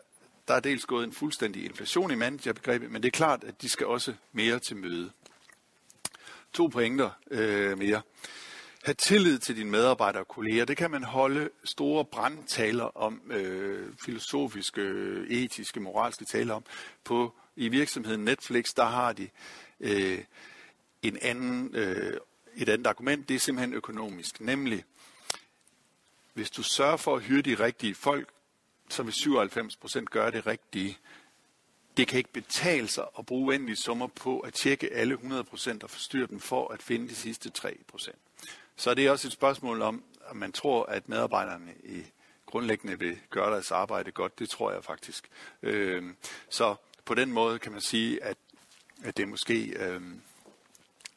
[0.47, 3.69] der er dels gået en fuldstændig inflation i managerbegrebet, men det er klart, at de
[3.69, 5.11] skal også mere til møde.
[6.53, 8.01] To pointer øh, mere.
[8.83, 10.65] Ha' tillid til dine medarbejdere og kolleger.
[10.65, 16.63] Det kan man holde store brandtaler om, øh, filosofiske, øh, etiske, moralske taler om
[17.03, 19.29] på i virksomheden Netflix, der har de
[19.79, 20.19] øh,
[21.01, 22.17] en anden, øh,
[22.55, 24.41] et andet argument, det er simpelthen økonomisk.
[24.41, 24.83] Nemlig,
[26.33, 28.29] hvis du sørger for at hyre de rigtige folk,
[28.91, 30.97] så vil 97 procent gøre det rigtige.
[31.97, 35.83] Det kan ikke betale sig at bruge uendelige summer på at tjekke alle 100 procent
[35.83, 38.17] og forstyrre dem for at finde de sidste 3 procent.
[38.75, 42.03] Så det er også et spørgsmål om, om man tror, at medarbejderne i
[42.45, 44.39] grundlæggende vil gøre deres arbejde godt.
[44.39, 45.29] Det tror jeg faktisk.
[45.63, 46.03] Øh,
[46.49, 46.75] så
[47.05, 48.37] på den måde kan man sige, at,
[49.03, 50.01] at det måske øh,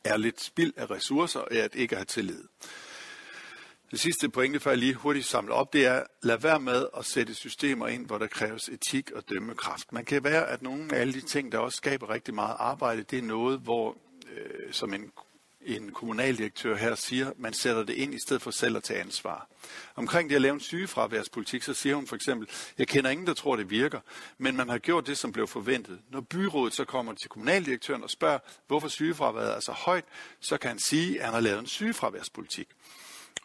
[0.05, 2.45] er lidt spild af ressourcer, at ikke have tillid.
[3.95, 7.05] Det sidste pointe, før jeg lige hurtigt samler op, det er, lad være med at
[7.05, 9.93] sætte systemer ind, hvor der kræves etik og dømmekraft.
[9.93, 13.03] Man kan være, at nogle af alle de ting, der også skaber rigtig meget arbejde,
[13.03, 13.97] det er noget, hvor
[14.33, 15.11] øh, som en
[15.65, 19.49] en kommunaldirektør her siger, man sætter det ind i stedet for selv at tage ansvar.
[19.95, 23.35] Omkring det at lave en sygefraværspolitik, så siger hun for eksempel, jeg kender ingen, der
[23.35, 24.01] tror, det virker,
[24.39, 25.99] men man har gjort det, som blev forventet.
[26.11, 30.05] Når byrådet så kommer til kommunaldirektøren og spørger, hvorfor sygefraværet er så højt,
[30.41, 32.69] så kan han sige, at han har lavet en sygefraværspolitik.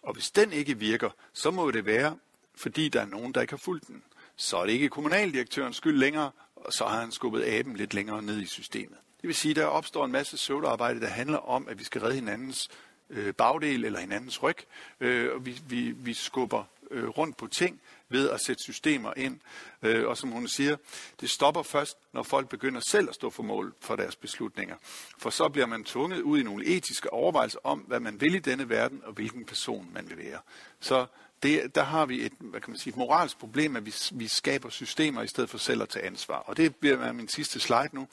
[0.01, 2.17] Og hvis den ikke virker, så må det være,
[2.55, 4.03] fordi der er nogen, der ikke har fulgt den.
[4.35, 8.21] Så er det ikke kommunaldirektørens skyld længere, og så har han skubbet aben lidt længere
[8.21, 8.97] ned i systemet.
[9.21, 12.01] Det vil sige, at der opstår en masse søvdearbejde, der handler om, at vi skal
[12.01, 12.69] redde hinandens
[13.09, 14.57] øh, bagdel eller hinandens ryg,
[14.99, 19.39] øh, og vi, vi, vi skubber øh, rundt på ting ved at sætte systemer ind.
[19.81, 20.77] Øh, og som hun siger,
[21.21, 24.75] det stopper først, når folk begynder selv at stå for mål for deres beslutninger.
[25.17, 28.39] For så bliver man tvunget ud i nogle etiske overvejelser om, hvad man vil i
[28.39, 30.39] denne verden, og hvilken person man vil være.
[30.79, 31.05] Så
[31.43, 34.27] det, der har vi et, hvad kan man sige, et moralsk problem, at vi, vi
[34.27, 36.35] skaber systemer i stedet for selv at tage ansvar.
[36.35, 38.07] Og det bliver min sidste slide nu.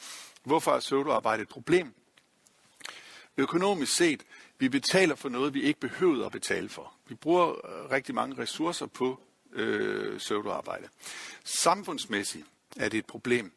[0.44, 1.94] Hvorfor er pseudoarbejde et problem?
[3.36, 4.22] Økonomisk set,
[4.58, 6.92] vi betaler for noget, vi ikke behøvede at betale for.
[7.08, 9.20] Vi bruger øh, rigtig mange ressourcer på
[9.52, 10.88] øh, pseudoarbejde.
[11.44, 12.44] Samfundsmæssigt
[12.76, 13.52] er det et problem.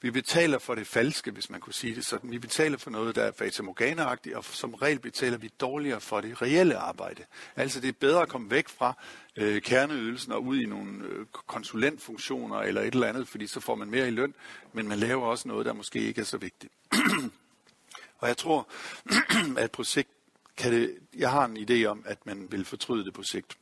[0.00, 2.30] Vi betaler for det falske, hvis man kunne sige det sådan.
[2.30, 6.42] Vi betaler for noget, der er fatamorgana og som regel betaler vi dårligere for det
[6.42, 7.24] reelle arbejde.
[7.56, 8.94] Altså det er bedre at komme væk fra
[9.36, 13.74] øh, kerneydelsen og ud i nogle øh, konsulentfunktioner eller et eller andet, fordi så får
[13.74, 14.34] man mere i løn,
[14.72, 16.72] men man laver også noget, der måske ikke er så vigtigt.
[18.18, 18.68] og jeg tror,
[19.58, 20.08] at på sigt
[20.56, 23.56] kan det, jeg har en idé om, at man vil fortryde det på sigt.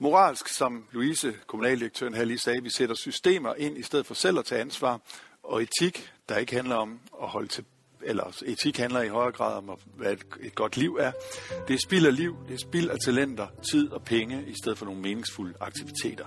[0.00, 4.38] Moralsk, som Louise, kommunaldirektøren her lige sagde, vi sætter systemer ind i stedet for selv
[4.38, 5.00] at tage ansvar,
[5.42, 7.64] og etik, der ikke handler om at holde til
[8.02, 11.12] eller etik handler i højere grad om, hvad et, et godt liv er.
[11.68, 14.78] Det er spild af liv, det er spild af talenter, tid og penge, i stedet
[14.78, 16.26] for nogle meningsfulde aktiviteter.